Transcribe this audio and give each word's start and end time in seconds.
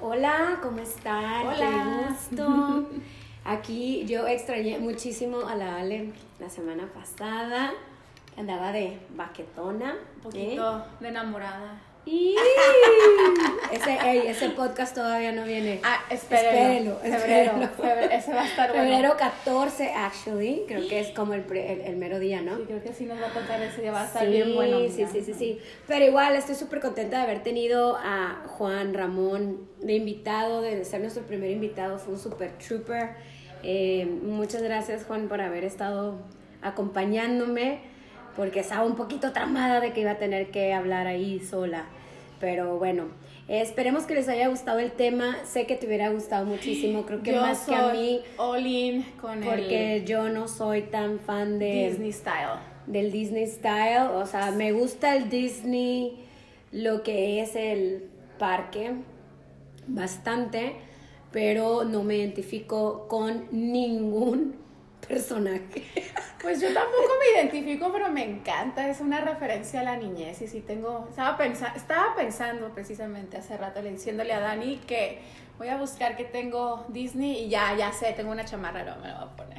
Hola, 0.00 0.60
¿cómo 0.62 0.78
están? 0.78 1.44
Hola. 1.48 1.56
Qué 1.56 2.36
gusto. 2.36 2.88
Aquí 3.44 4.04
yo 4.06 4.28
extrañé 4.28 4.78
muchísimo 4.78 5.40
a 5.40 5.56
la 5.56 5.78
Ale 5.78 6.12
la 6.38 6.48
semana 6.48 6.86
pasada, 6.94 7.72
andaba 8.36 8.70
de 8.70 9.00
baquetona. 9.16 9.96
Un 10.16 10.20
poquito 10.20 10.86
de 11.00 11.08
enamorada. 11.08 11.80
Y 12.10 12.34
ese, 13.70 13.98
ey, 14.02 14.28
ese 14.28 14.48
podcast 14.50 14.94
todavía 14.94 15.30
no 15.32 15.44
viene. 15.44 15.80
Ah, 15.84 15.98
espérenlo. 16.08 16.98
Espérenlo, 17.02 17.18
Febrero, 17.20 17.68
febrero, 17.76 18.12
ese 18.14 18.32
va 18.32 18.42
a 18.42 18.46
estar 18.46 18.70
bueno. 18.72 18.84
Febrero 18.84 19.16
14, 19.18 19.92
actually. 19.92 20.64
Creo 20.66 20.88
que 20.88 21.00
es 21.00 21.08
como 21.08 21.34
el, 21.34 21.42
pre- 21.42 21.70
el, 21.72 21.80
el 21.82 21.96
mero 21.96 22.18
día, 22.18 22.40
¿no? 22.40 22.56
Sí, 22.56 22.62
creo 22.66 22.82
que 22.82 22.94
sí 22.94 23.04
nos 23.04 23.20
va 23.20 23.26
a 23.26 23.32
contar 23.34 23.60
ese 23.62 23.82
día, 23.82 23.92
va 23.92 24.04
a 24.04 24.06
estar 24.06 24.24
Sí, 24.24 24.30
bien 24.30 24.54
bueno. 24.54 24.78
sí, 24.88 25.04
sí, 25.12 25.20
sí, 25.22 25.34
sí. 25.34 25.58
Pero 25.86 26.06
igual 26.06 26.34
estoy 26.34 26.54
súper 26.54 26.80
contenta 26.80 27.18
de 27.18 27.22
haber 27.24 27.42
tenido 27.42 27.98
a 27.98 28.42
Juan 28.46 28.94
Ramón 28.94 29.68
de 29.80 29.92
invitado, 29.94 30.62
de 30.62 30.82
ser 30.86 31.02
nuestro 31.02 31.24
primer 31.24 31.50
invitado. 31.50 31.98
Fue 31.98 32.14
un 32.14 32.18
super 32.18 32.52
trooper. 32.52 33.16
Eh, 33.62 34.06
muchas 34.22 34.62
gracias, 34.62 35.04
Juan, 35.04 35.28
por 35.28 35.42
haber 35.42 35.64
estado 35.64 36.18
acompañándome, 36.62 37.80
porque 38.38 38.60
estaba 38.60 38.84
un 38.86 38.94
poquito 38.94 39.32
tramada 39.32 39.80
de 39.80 39.92
que 39.92 40.02
iba 40.02 40.12
a 40.12 40.18
tener 40.18 40.52
que 40.52 40.72
hablar 40.72 41.08
ahí 41.08 41.40
sola. 41.40 41.86
Pero 42.38 42.78
bueno, 42.78 43.08
esperemos 43.48 44.04
que 44.04 44.14
les 44.14 44.28
haya 44.28 44.46
gustado 44.46 44.78
el 44.78 44.92
tema. 44.92 45.38
Sé 45.44 45.66
que 45.66 45.74
te 45.74 45.88
hubiera 45.88 46.08
gustado 46.10 46.46
muchísimo, 46.46 47.04
creo 47.04 47.20
que 47.20 47.32
Yo 47.32 47.40
más 47.40 47.66
que 47.66 47.74
a 47.74 47.92
mí, 47.92 48.20
All 48.36 48.64
in 48.64 49.02
con 49.20 49.40
porque 49.40 50.04
yo 50.06 50.28
no 50.28 50.46
soy 50.46 50.82
tan 50.82 51.18
fan 51.18 51.58
de 51.58 51.88
Disney 51.88 52.12
style. 52.12 52.60
del 52.86 53.10
Disney 53.10 53.48
style, 53.48 54.06
o 54.14 54.24
sea, 54.24 54.52
me 54.52 54.70
gusta 54.70 55.16
el 55.16 55.28
Disney, 55.28 56.24
lo 56.70 57.02
que 57.02 57.42
es 57.42 57.56
el 57.56 58.04
parque, 58.38 58.92
bastante, 59.88 60.76
pero 61.32 61.82
no 61.82 62.04
me 62.04 62.18
identifico 62.18 63.08
con 63.08 63.48
ningún 63.50 64.54
personaje. 65.08 65.82
Pues 66.40 66.60
yo 66.60 66.68
tampoco 66.72 67.08
me 67.18 67.40
identifico, 67.40 67.90
pero 67.92 68.10
me 68.10 68.24
encanta. 68.24 68.88
Es 68.88 69.00
una 69.00 69.20
referencia 69.20 69.80
a 69.80 69.82
la 69.84 69.96
niñez. 69.96 70.40
Y 70.42 70.46
sí 70.46 70.60
tengo. 70.60 71.06
Estaba, 71.10 71.36
pensa- 71.36 71.72
estaba 71.74 72.14
pensando 72.14 72.68
precisamente 72.70 73.36
hace 73.36 73.56
rato, 73.56 73.82
le- 73.82 73.90
diciéndole 73.92 74.32
a 74.32 74.40
Dani 74.40 74.76
que 74.86 75.20
voy 75.58 75.68
a 75.68 75.76
buscar 75.76 76.16
que 76.16 76.24
tengo 76.24 76.84
Disney 76.88 77.44
y 77.44 77.48
ya, 77.48 77.74
ya 77.76 77.92
sé, 77.92 78.12
tengo 78.12 78.30
una 78.30 78.44
chamarra, 78.44 78.84
no 78.84 78.96
me 79.02 79.08
la 79.08 79.14
voy 79.14 79.24
a 79.28 79.36
poner. 79.36 79.58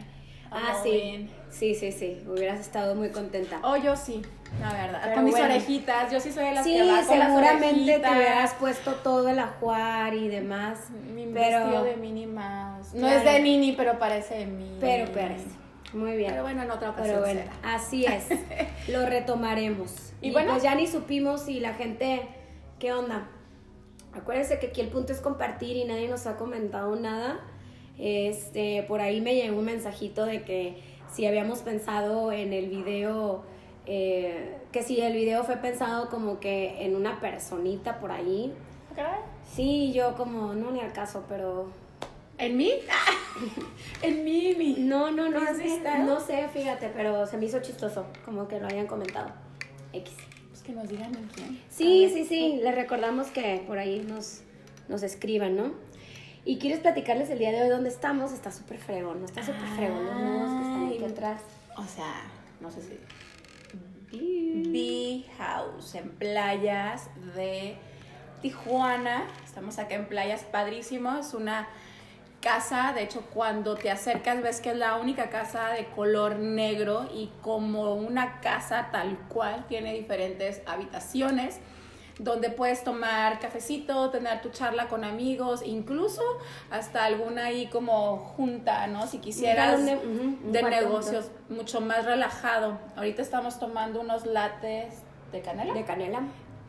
Ah, 0.52 0.80
sí, 0.82 1.30
sí, 1.52 1.76
sí, 1.76 1.92
sí, 1.92 2.24
hubieras 2.28 2.60
estado 2.60 2.96
muy 2.96 3.10
contenta. 3.12 3.60
Oh, 3.62 3.76
yo 3.78 3.96
sí, 3.96 4.20
la 4.60 4.74
verdad. 4.74 5.02
Pero 5.04 5.16
con 5.16 5.24
mis 5.26 5.34
bueno. 5.34 5.46
orejitas, 5.54 6.12
yo 6.12 6.20
sí 6.20 6.32
soy 6.32 6.46
de 6.46 6.54
las 6.54 6.64
Sí, 6.66 6.74
que 6.74 6.82
va 6.82 6.88
con 7.06 7.20
las 7.20 7.28
seguramente 7.28 8.00
te 8.00 8.10
hubieras 8.10 8.54
puesto 8.56 8.94
todo 8.96 9.30
el 9.30 9.38
ajuar 9.38 10.16
y 10.16 10.28
demás, 10.28 10.90
Mi 11.14 11.28
pero, 11.28 11.60
vestido 11.60 11.84
de 11.84 11.98
Minnie 11.98 12.26
Mouse. 12.26 12.94
No 12.96 13.02
Claro. 13.02 13.18
es 13.18 13.24
de 13.26 13.40
Minnie, 13.42 13.74
pero 13.78 14.00
parece 14.00 14.40
de 14.40 14.46
Minnie. 14.48 14.78
pero 14.80 15.12
parece, 15.12 15.46
muy 15.94 16.16
bien. 16.18 16.32
Pero 16.32 16.44
bueno, 16.44 16.64
en 16.64 16.72
otra 16.72 16.92
ocasión 16.92 17.18
Pero 17.18 17.22
bueno, 17.22 17.42
será. 17.42 17.76
así 17.76 18.06
es. 18.06 18.28
Lo 18.90 19.06
retomaremos. 19.06 20.14
Y 20.22 20.30
Y, 20.30 20.32
bueno. 20.32 20.52
pues 20.52 20.64
ya 20.64 20.76
ni 20.76 20.88
supimos 20.88 21.42
si 21.42 21.60
la 21.60 21.74
gente, 21.74 22.22
¿qué 22.80 22.94
onda? 22.94 23.28
Acuérdense 24.14 24.60
que 24.60 24.68
aquí 24.68 24.82
el 24.82 24.90
punto 24.90 25.14
es 25.14 25.22
compartir 25.22 25.78
y 25.78 25.86
nadie 25.86 26.08
nos 26.08 26.26
ha 26.28 26.36
comentado 26.38 26.96
nada. 26.96 27.40
Este, 27.98 28.84
por 28.88 29.02
ahí 29.02 29.22
me 29.22 29.36
llegó 29.36 29.60
un 29.60 29.66
mensajito 29.66 30.26
de 30.26 30.44
que 30.44 30.78
si 31.12 31.26
habíamos 31.26 31.60
pensado 31.60 32.32
en 32.32 32.54
el 32.54 32.70
video, 32.70 33.44
eh, 33.86 34.58
que 34.72 34.84
si 34.84 35.02
el 35.02 35.14
video 35.14 35.44
fue 35.44 35.58
pensado 35.58 36.10
como 36.10 36.40
que 36.40 36.86
en 36.86 36.96
una 36.96 37.20
personita 37.20 38.00
por 38.00 38.12
ahí. 38.12 38.54
¿Caray? 38.96 39.20
Sí, 39.44 39.92
yo 39.94 40.16
como, 40.16 40.54
no 40.54 40.72
ni 40.72 40.80
al 40.80 40.94
caso, 40.94 41.26
pero 41.28 41.68
¿En 42.40 42.56
mí? 42.56 42.72
en 44.02 44.24
Mimi. 44.24 44.76
No, 44.80 45.12
no, 45.12 45.30
no, 45.30 45.40
¿Has 45.42 45.52
es 45.52 45.58
que 45.58 45.64
visto? 45.64 45.98
no 46.06 46.20
sé, 46.20 46.48
fíjate, 46.54 46.90
pero 46.96 47.28
se 47.28 47.38
me 47.38 47.46
hizo 47.46 47.62
chistoso, 47.62 48.08
como 48.24 48.48
que 48.48 48.60
lo 48.60 48.68
hayan 48.68 48.88
comentado. 48.88 49.32
X. 49.92 50.14
Pues 50.50 50.62
que 50.64 50.72
nos 50.72 50.88
digan 50.88 51.14
en 51.14 51.28
quién. 51.28 51.62
Sí, 51.70 52.10
sí, 52.14 52.26
sí, 52.26 52.60
les 52.64 52.74
recordamos 52.74 53.28
que 53.28 53.64
por 53.68 53.78
ahí 53.78 54.06
nos, 54.08 54.42
nos 54.88 55.04
escriban, 55.04 55.58
¿no? 55.58 55.74
Y 56.46 56.58
quieres 56.58 56.80
platicarles 56.80 57.30
el 57.30 57.40
día 57.40 57.52
de 57.52 57.62
hoy 57.62 57.70
dónde 57.70 57.90
estamos, 57.90 58.32
está 58.32 58.52
súper 58.52 58.78
fregón, 58.78 59.20
¿no? 59.20 59.26
Está 59.26 59.44
súper 59.44 59.68
fregón 59.76 60.06
que 60.06 60.12
están 60.14 60.88
aquí 60.88 61.04
atrás. 61.04 61.42
O 61.78 61.84
sea, 61.84 62.24
no 62.62 62.72
sé 62.72 62.82
si. 62.82 62.98
Bee 64.12 65.26
House 65.38 65.94
en 65.96 66.10
playas 66.12 67.10
de 67.36 67.76
Tijuana. 68.42 69.28
Estamos 69.46 69.78
acá 69.78 69.96
en 69.96 70.08
playas 70.08 70.44
padrísimo. 70.44 71.18
Es 71.18 71.34
una 71.34 71.68
casa, 72.40 72.94
de 72.94 73.04
hecho, 73.04 73.22
cuando 73.34 73.76
te 73.76 73.92
acercas 73.92 74.42
ves 74.42 74.62
que 74.62 74.72
es 74.72 74.78
la 74.78 74.96
única 74.96 75.30
casa 75.30 75.70
de 75.70 75.86
color 75.88 76.38
negro 76.38 77.10
y 77.14 77.30
como 77.42 77.94
una 77.96 78.40
casa 78.42 78.90
tal 78.92 79.18
cual 79.28 79.66
tiene 79.68 79.94
diferentes 79.94 80.62
habitaciones 80.66 81.60
donde 82.20 82.50
puedes 82.50 82.84
tomar 82.84 83.40
cafecito, 83.40 84.10
tener 84.10 84.42
tu 84.42 84.50
charla 84.50 84.90
con 84.90 85.06
amigos, 85.06 85.62
incluso 85.66 86.22
hasta 86.70 87.06
alguna 87.06 87.46
ahí 87.46 87.68
como 87.68 88.18
junta, 88.18 88.86
¿no? 88.88 89.08
Si 89.08 89.20
quisieras 89.20 89.86
de 89.86 90.64
negocios 90.64 91.32
mucho 91.50 91.80
más 91.80 92.06
relajado. 92.06 92.78
Ahorita 92.98 93.22
estamos 93.22 93.58
tomando 93.58 94.02
unos 94.02 94.26
lates 94.26 94.96
de 95.32 95.42
canela 95.42 95.74
De 95.74 95.86
canela. 95.86 96.22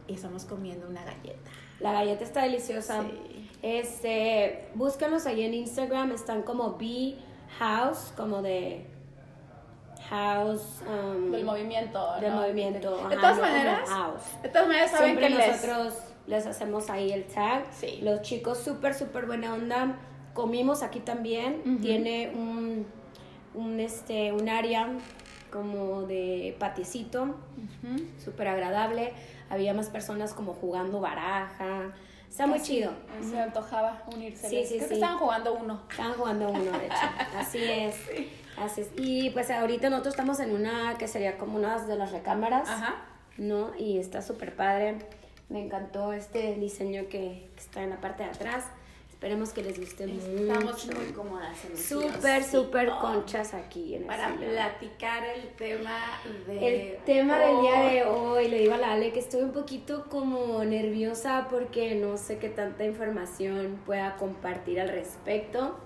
y 0.06 0.14
estamos 0.14 0.44
comiendo 0.44 0.88
una 0.88 1.04
galleta. 1.04 1.50
La 1.80 1.92
galleta 1.92 2.22
está 2.22 2.42
deliciosa. 2.42 3.02
Sí. 3.02 3.39
Este, 3.62 4.68
búscanos 4.74 5.26
ahí 5.26 5.42
en 5.42 5.54
Instagram, 5.54 6.12
están 6.12 6.42
como 6.42 6.76
Bee 6.76 7.18
House, 7.58 8.12
como 8.16 8.42
de 8.42 8.86
house. 10.08 10.82
um, 10.88 11.30
Del 11.30 11.44
movimiento. 11.44 12.14
Del 12.20 12.30
¿no? 12.32 12.40
movimiento. 12.42 12.96
De 12.96 13.14
ajá, 13.16 13.20
todas 13.20 13.36
no 13.36 13.42
maneras, 13.42 13.88
house. 13.88 14.42
de 14.42 14.48
todas 14.48 14.66
maneras 14.68 14.90
saben 14.90 15.06
Siempre 15.18 15.28
que 15.28 15.46
nosotros 15.46 15.94
les 16.26 16.46
hacemos 16.46 16.90
ahí 16.90 17.12
el 17.12 17.24
tag. 17.24 17.64
Sí. 17.72 18.00
Los 18.02 18.22
chicos 18.22 18.58
súper, 18.58 18.94
súper 18.94 19.26
buena 19.26 19.52
onda. 19.54 19.96
Comimos 20.34 20.82
aquí 20.82 21.00
también. 21.00 21.78
Tiene 21.82 22.30
un, 22.34 22.86
un, 23.54 23.80
este, 23.80 24.32
un 24.32 24.48
área 24.48 24.88
como 25.50 26.02
de 26.02 26.56
patiecito, 26.60 27.22
Ujú. 27.24 28.04
súper 28.24 28.48
agradable. 28.48 29.12
Había 29.50 29.74
más 29.74 29.88
personas 29.90 30.32
como 30.32 30.54
jugando 30.54 31.00
baraja. 31.00 31.92
Está 32.30 32.46
muy 32.46 32.62
chido. 32.62 32.92
Se 33.28 33.38
antojaba 33.38 34.02
unirse. 34.14 34.48
Sí, 34.48 34.64
sí, 34.64 34.76
Creo 34.76 34.82
sí. 34.82 34.88
que 34.88 34.94
estaban 34.94 35.18
jugando 35.18 35.54
uno. 35.54 35.82
Estaban 35.90 36.14
jugando 36.14 36.48
uno, 36.48 36.78
de 36.78 36.86
hecho. 36.86 36.96
Así 37.36 37.58
es. 37.62 37.96
Así 38.56 38.80
es. 38.82 38.88
Y 38.96 39.30
pues 39.30 39.50
ahorita 39.50 39.90
nosotros 39.90 40.14
estamos 40.14 40.38
en 40.40 40.54
una 40.54 40.96
que 40.96 41.08
sería 41.08 41.36
como 41.36 41.56
una 41.58 41.78
de 41.84 41.96
las 41.96 42.12
recámaras. 42.12 42.68
Ajá. 42.68 42.94
¿no? 43.36 43.72
Y 43.76 43.98
está 43.98 44.22
súper 44.22 44.54
padre. 44.54 44.98
Me 45.48 45.60
encantó 45.64 46.12
este 46.12 46.54
diseño 46.54 47.02
que, 47.08 47.48
que 47.54 47.60
está 47.60 47.82
en 47.82 47.90
la 47.90 48.00
parte 48.00 48.22
de 48.22 48.30
atrás. 48.30 48.64
Esperemos 49.20 49.52
que 49.52 49.62
les 49.62 49.78
guste 49.78 50.04
Estamos 50.04 50.86
mucho. 50.86 50.98
muy 50.98 51.12
cómodas 51.12 51.54
Súper, 51.74 52.42
súper 52.42 52.88
conchas 53.02 53.52
aquí 53.52 53.94
en 53.94 54.06
Para 54.06 54.34
platicar 54.34 55.22
el 55.26 55.50
tema 55.56 55.98
de... 56.46 56.94
El 56.94 56.96
tema 57.04 57.38
del 57.38 57.60
día 57.60 57.80
de 57.82 58.04
hoy. 58.04 58.48
le 58.48 58.60
digo 58.60 58.72
a 58.72 58.78
la 58.78 58.92
Ale 58.92 59.12
que 59.12 59.18
estoy 59.20 59.42
un 59.42 59.52
poquito 59.52 60.06
como 60.08 60.64
nerviosa 60.64 61.48
porque 61.50 61.96
no 61.96 62.16
sé 62.16 62.38
qué 62.38 62.48
tanta 62.48 62.86
información 62.86 63.78
pueda 63.84 64.16
compartir 64.16 64.80
al 64.80 64.88
respecto. 64.88 65.78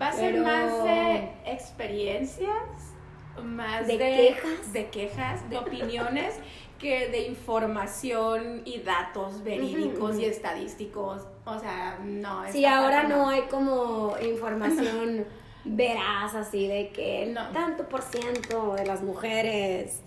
Va 0.00 0.08
a 0.08 0.12
ser 0.14 0.40
más 0.40 0.84
de 0.84 1.28
experiencias, 1.44 2.94
más 3.42 3.86
¿De 3.86 3.98
de, 3.98 4.28
quejas? 4.34 4.72
de 4.72 4.88
quejas, 4.90 5.50
de 5.50 5.58
opiniones, 5.58 6.34
que 6.78 7.08
de 7.08 7.26
información 7.28 8.62
y 8.64 8.80
datos 8.80 9.42
verídicos 9.44 10.18
y 10.18 10.24
estadísticos. 10.24 11.22
O 11.44 11.58
sea, 11.58 11.98
no. 12.02 12.44
Sí, 12.50 12.64
ahora 12.64 13.04
no 13.04 13.28
hay 13.28 13.42
como 13.42 14.14
información 14.20 15.24
veraz 15.64 16.34
así 16.34 16.66
de 16.66 16.90
que 16.90 17.26
No. 17.32 17.48
tanto 17.50 17.88
por 17.88 18.02
ciento 18.02 18.74
de 18.74 18.84
las 18.86 19.02
mujeres 19.02 20.00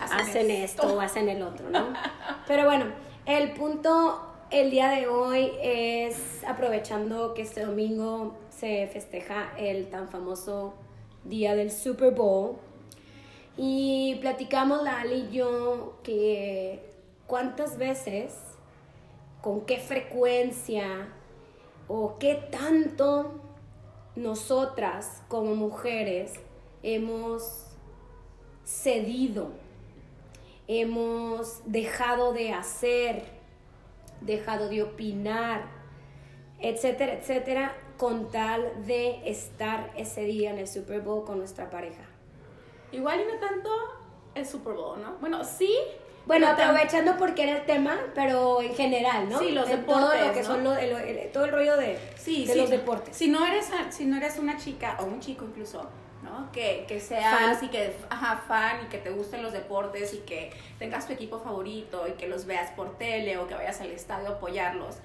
Hacen 0.00 0.18
hacen, 0.20 0.50
esto. 0.50 0.82
esto 0.82 0.96
o 0.96 1.00
hacen 1.00 1.28
el 1.28 1.42
otro, 1.42 1.68
¿no? 1.70 1.92
Pero 2.48 2.64
bueno, 2.64 2.86
el 3.26 3.52
punto 3.52 4.26
el 4.50 4.70
día 4.70 4.88
de 4.88 5.06
hoy 5.08 5.50
es 5.62 6.42
aprovechando 6.46 7.32
que 7.34 7.42
este 7.42 7.64
domingo 7.64 8.34
se 8.50 8.86
festeja 8.88 9.52
el 9.56 9.88
tan 9.88 10.08
famoso 10.08 10.74
día 11.24 11.54
del 11.54 11.70
Super 11.70 12.12
Bowl. 12.14 12.56
Y 13.56 14.16
platicamos 14.20 14.82
la 14.82 15.00
Ali 15.00 15.28
y 15.30 15.36
yo 15.36 15.98
que 16.02 16.82
cuántas 17.26 17.78
veces, 17.78 18.34
con 19.40 19.62
qué 19.62 19.78
frecuencia 19.78 21.08
o 21.88 22.18
qué 22.18 22.34
tanto 22.50 23.40
nosotras 24.16 25.22
como 25.28 25.54
mujeres 25.54 26.32
hemos 26.82 27.66
cedido, 28.64 29.52
hemos 30.66 31.60
dejado 31.66 32.32
de 32.32 32.52
hacer, 32.52 33.24
dejado 34.20 34.68
de 34.68 34.82
opinar 34.82 35.82
etcétera, 36.62 37.14
etcétera, 37.14 37.74
con 38.02 38.32
tal 38.32 38.84
de 38.84 39.30
estar 39.30 39.92
ese 39.96 40.22
día 40.22 40.50
en 40.50 40.58
el 40.58 40.66
Super 40.66 41.02
Bowl 41.02 41.24
con 41.24 41.38
nuestra 41.38 41.70
pareja. 41.70 42.02
Igual 42.90 43.20
y 43.20 43.32
no 43.32 43.38
tanto 43.38 43.70
el 44.34 44.44
Super 44.44 44.72
Bowl, 44.72 45.00
¿no? 45.00 45.18
Bueno, 45.20 45.44
sí. 45.44 45.72
Bueno, 46.26 46.48
aprovechando 46.48 47.16
porque 47.16 47.44
era 47.44 47.58
el 47.58 47.64
tema, 47.64 47.96
pero 48.12 48.60
en 48.60 48.74
general, 48.74 49.28
¿no? 49.28 49.38
Sí, 49.38 49.52
los 49.52 49.68
De 49.68 49.76
Todo 49.76 50.10
deportes, 50.10 50.26
lo 50.26 50.32
que 50.34 50.40
¿no? 50.40 50.46
son 50.46 50.64
lo- 50.64 50.76
el, 50.76 50.90
el- 51.16 51.30
todo 51.30 51.44
el 51.44 51.52
rollo 51.52 51.76
de, 51.76 51.96
Sí, 52.16 52.44
de 52.44 52.54
sí. 52.54 52.58
los 52.58 52.70
deportes. 52.70 53.16
Si 53.16 53.28
no 53.28 53.46
eres, 53.46 53.70
si 53.90 54.04
no 54.04 54.16
eres 54.16 54.36
una 54.36 54.56
chica 54.56 54.96
o 54.98 55.04
un 55.04 55.20
chico 55.20 55.44
incluso, 55.44 55.88
¿no? 56.24 56.50
Que, 56.50 56.84
que 56.88 56.98
seas 56.98 57.58
Fan. 57.58 57.64
y 57.64 57.68
que, 57.68 57.94
ajá, 58.10 58.42
fan 58.48 58.84
y 58.84 58.88
que 58.88 58.98
te 58.98 59.10
gusten 59.10 59.44
los 59.44 59.52
deportes 59.52 60.12
y 60.12 60.18
que 60.18 60.52
tengas 60.80 61.06
tu 61.06 61.12
equipo 61.12 61.38
favorito 61.38 62.08
y 62.08 62.12
que 62.14 62.26
los 62.26 62.46
veas 62.46 62.72
por 62.72 62.98
tele 62.98 63.38
o 63.38 63.46
que 63.46 63.54
vayas 63.54 63.80
al 63.80 63.92
estadio 63.92 64.28
a 64.28 64.32
apoyarlos. 64.32 64.96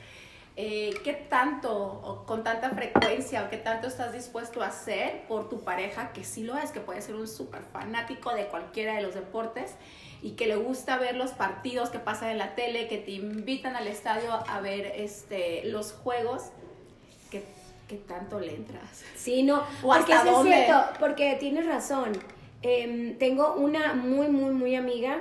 Eh, 0.59 0.95
¿Qué 1.04 1.13
tanto 1.13 1.71
o 1.71 2.25
con 2.25 2.44
tanta 2.44 2.71
frecuencia 2.71 3.44
o 3.44 3.50
qué 3.51 3.57
tanto 3.57 3.86
estás 3.88 4.12
dispuesto 4.12 4.63
a 4.63 4.68
hacer 4.69 5.21
por 5.27 5.50
tu 5.50 5.62
pareja 5.62 6.12
que 6.13 6.24
sí 6.24 6.44
lo 6.44 6.57
es, 6.57 6.71
que 6.71 6.80
puede 6.80 7.00
ser 7.04 7.13
un 7.13 7.27
súper 7.27 7.62
fanático 7.62 8.33
de 8.33 8.48
cualquiera 8.48 8.95
de 8.95 9.04
los 9.04 9.13
deportes 9.13 9.75
y 10.24 10.31
que 10.31 10.48
le 10.48 10.56
gusta 10.56 10.98
ver 10.98 11.15
los 11.15 11.30
partidos 11.30 11.92
que 11.92 12.00
pasan 12.00 12.30
en 12.30 12.39
la 12.39 12.56
tele, 12.56 12.88
que 12.88 12.98
te 12.98 13.12
invitan 13.12 13.75
al 13.75 13.86
estadio 13.86 14.33
a 14.48 14.59
ver 14.59 14.94
este, 14.95 15.63
los 15.65 15.92
juegos? 15.94 16.45
¿Qué, 17.30 17.44
qué 17.88 17.98
tanto 17.98 18.39
le 18.39 18.56
entras? 18.56 19.04
Sí, 19.15 19.44
no, 19.44 19.59
¿O 19.59 19.94
porque 19.94 20.13
hasta 20.13 20.24
sí 20.24 20.30
es 20.30 20.33
dónde? 20.33 20.56
cierto, 20.56 20.83
porque 21.00 21.38
tienes 21.39 21.68
razón. 21.68 22.13
Em, 22.63 23.15
tengo 23.19 23.54
una 23.54 23.94
muy, 23.94 24.27
muy, 24.27 24.50
muy 24.50 24.75
amiga 24.75 25.19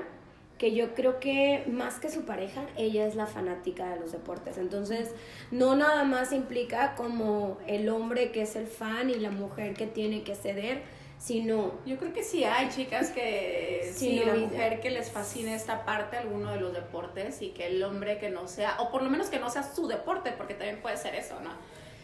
que 0.58 0.72
yo 0.74 0.94
creo 0.94 1.20
que 1.20 1.64
más 1.70 1.98
que 1.98 2.08
su 2.10 2.24
pareja, 2.24 2.62
ella 2.78 3.06
es 3.06 3.14
la 3.14 3.26
fanática 3.26 3.90
de 3.90 4.00
los 4.00 4.12
deportes. 4.12 4.56
Entonces, 4.56 5.10
no 5.50 5.76
nada 5.76 6.04
más 6.04 6.32
implica 6.32 6.94
como 6.94 7.58
el 7.66 7.88
hombre 7.90 8.32
que 8.32 8.42
es 8.42 8.56
el 8.56 8.66
fan 8.66 9.10
y 9.10 9.14
la 9.16 9.30
mujer 9.30 9.74
que 9.74 9.86
tiene 9.86 10.22
que 10.22 10.34
ceder, 10.34 10.82
sino 11.18 11.72
Yo 11.86 11.96
creo 11.96 12.12
que 12.12 12.22
sí 12.22 12.44
hay 12.44 12.68
chicas 12.68 13.10
que 13.10 13.90
Sí, 13.94 14.18
sí, 14.18 14.24
la 14.24 14.34
mujer 14.34 14.80
que 14.80 14.90
les 14.90 15.10
fascine 15.10 15.54
esta 15.54 15.84
parte, 15.86 16.16
alguno 16.18 16.52
de 16.52 16.60
los 16.60 16.72
deportes, 16.74 17.40
y 17.42 17.48
que 17.50 17.66
el 17.68 17.82
hombre 17.82 18.18
que 18.18 18.28
no 18.30 18.46
sea, 18.48 18.76
o 18.80 18.90
por 18.90 19.02
lo 19.02 19.08
menos 19.10 19.28
que 19.28 19.38
no 19.38 19.48
sea 19.50 19.62
su 19.62 19.88
deporte, 19.88 20.32
porque 20.36 20.54
también 20.54 20.80
puede 20.82 20.96
ser 20.98 21.14
eso, 21.14 21.40
¿no? 21.40 21.50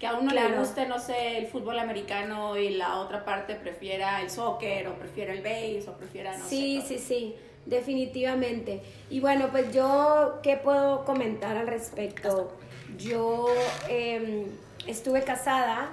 Que 0.00 0.06
a 0.06 0.14
uno 0.14 0.32
le 0.32 0.40
Claro. 0.40 0.58
guste, 0.58 0.86
no 0.86 0.98
sé, 0.98 1.38
el 1.38 1.46
fútbol 1.46 1.78
americano 1.78 2.56
y 2.56 2.70
la 2.70 2.98
otra 3.00 3.24
parte 3.24 3.54
prefiera 3.54 4.20
el 4.22 4.30
soccer, 4.30 4.88
o 4.88 4.94
prefiera 4.94 5.32
el 5.34 5.42
base, 5.42 5.84
o 5.88 5.92
prefiera, 5.92 6.36
no 6.36 6.44
sí, 6.46 6.80
sé. 6.80 6.98
sí, 6.98 6.98
sí, 6.98 7.36
definitivamente. 7.66 8.82
Y 9.10 9.20
bueno, 9.20 9.48
pues 9.50 9.72
yo, 9.72 10.40
¿qué 10.42 10.56
puedo 10.56 11.04
comentar 11.04 11.56
al 11.56 11.66
respecto? 11.66 12.52
Yo 12.98 13.46
em, 13.88 14.46
estuve 14.86 15.22
casada 15.22 15.90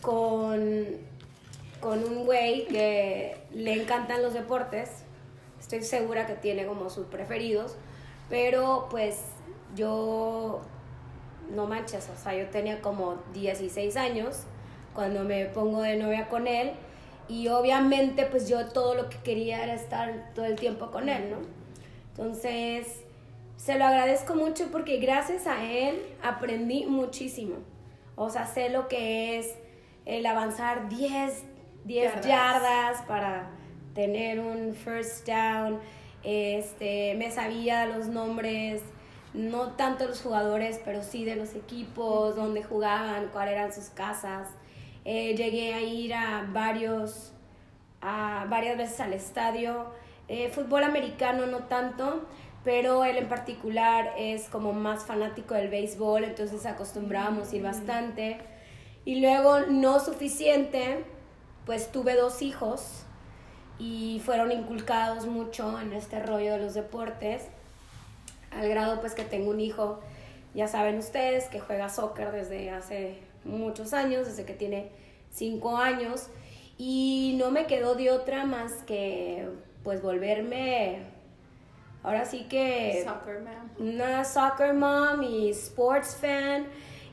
con, 0.00 0.86
con 1.80 2.04
un 2.04 2.24
güey 2.24 2.66
que 2.66 3.36
le 3.52 3.82
encantan 3.82 4.22
los 4.22 4.34
deportes. 4.34 4.90
Estoy 5.60 5.82
segura 5.82 6.26
que 6.26 6.34
tiene 6.34 6.66
como 6.66 6.90
sus 6.90 7.06
preferidos. 7.06 7.76
Pero 8.28 8.88
pues 8.90 9.20
yo, 9.74 10.62
no 11.50 11.66
manches, 11.66 12.08
o 12.08 12.16
sea, 12.16 12.34
yo 12.34 12.48
tenía 12.48 12.80
como 12.80 13.18
16 13.34 13.96
años 13.96 14.44
cuando 14.94 15.24
me 15.24 15.46
pongo 15.46 15.82
de 15.82 15.96
novia 15.96 16.28
con 16.28 16.46
él. 16.46 16.72
Y 17.28 17.48
obviamente 17.48 18.26
pues 18.26 18.48
yo 18.48 18.66
todo 18.68 18.94
lo 18.94 19.08
que 19.08 19.18
quería 19.18 19.62
era 19.62 19.74
estar 19.74 20.32
todo 20.34 20.44
el 20.44 20.56
tiempo 20.56 20.90
con 20.90 21.08
él, 21.08 21.30
¿no? 21.30 21.38
Entonces, 22.10 23.02
se 23.56 23.78
lo 23.78 23.84
agradezco 23.84 24.34
mucho 24.34 24.68
porque 24.70 24.98
gracias 24.98 25.46
a 25.46 25.64
él 25.64 26.02
aprendí 26.22 26.84
muchísimo. 26.84 27.56
O 28.16 28.28
sea, 28.28 28.46
sé 28.46 28.68
lo 28.68 28.88
que 28.88 29.38
es 29.38 29.54
el 30.04 30.26
avanzar 30.26 30.88
10, 30.88 31.44
10 31.84 32.04
Yardas. 32.04 32.26
yardas 32.26 33.02
para 33.06 33.50
tener 33.94 34.40
un 34.40 34.74
first 34.74 35.26
down. 35.26 35.78
Este, 36.24 37.14
me 37.14 37.30
sabía 37.30 37.86
los 37.86 38.08
nombres, 38.08 38.82
no 39.34 39.72
tanto 39.72 40.06
los 40.06 40.20
jugadores, 40.20 40.80
pero 40.84 41.02
sí 41.02 41.24
de 41.24 41.36
los 41.36 41.54
equipos, 41.54 42.36
dónde 42.36 42.62
jugaban, 42.62 43.28
cuáles 43.32 43.54
eran 43.54 43.72
sus 43.72 43.86
casas. 43.86 44.48
Eh, 45.04 45.34
llegué 45.36 45.74
a 45.74 45.80
ir 45.80 46.14
a 46.14 46.46
varios, 46.52 47.32
a 48.00 48.46
varias 48.48 48.76
veces 48.76 49.00
al 49.00 49.12
estadio. 49.12 49.86
Eh, 50.28 50.50
fútbol 50.50 50.84
americano 50.84 51.46
no 51.46 51.64
tanto, 51.64 52.26
pero 52.64 53.04
él 53.04 53.16
en 53.16 53.28
particular 53.28 54.12
es 54.16 54.48
como 54.48 54.72
más 54.72 55.04
fanático 55.04 55.54
del 55.54 55.68
béisbol, 55.68 56.24
entonces 56.24 56.64
acostumbrábamos 56.66 57.52
ir 57.52 57.62
bastante. 57.62 58.38
Y 59.04 59.20
luego, 59.20 59.60
no 59.68 59.98
suficiente, 59.98 61.04
pues 61.66 61.90
tuve 61.90 62.14
dos 62.14 62.40
hijos 62.42 63.04
y 63.78 64.22
fueron 64.24 64.52
inculcados 64.52 65.26
mucho 65.26 65.80
en 65.80 65.92
este 65.92 66.20
rollo 66.20 66.52
de 66.52 66.58
los 66.58 66.74
deportes, 66.74 67.48
al 68.52 68.68
grado 68.68 69.00
pues 69.00 69.14
que 69.14 69.24
tengo 69.24 69.50
un 69.50 69.60
hijo, 69.60 70.00
ya 70.54 70.68
saben 70.68 70.98
ustedes, 70.98 71.48
que 71.48 71.58
juega 71.58 71.88
soccer 71.88 72.30
desde 72.30 72.70
hace 72.70 73.18
muchos 73.44 73.92
años, 73.92 74.26
desde 74.26 74.44
que 74.44 74.54
tiene 74.54 74.90
cinco 75.30 75.76
años, 75.76 76.28
y 76.78 77.36
no 77.38 77.50
me 77.50 77.66
quedó 77.66 77.94
de 77.94 78.10
otra 78.10 78.44
más 78.44 78.72
que 78.86 79.48
pues 79.82 80.02
volverme, 80.02 81.00
ahora 82.02 82.24
sí 82.24 82.46
que 82.48 83.04
Soccer, 83.04 83.42
una 83.78 84.24
soccer 84.24 84.74
mom 84.74 85.22
y 85.22 85.50
sports 85.50 86.16
fan. 86.20 86.66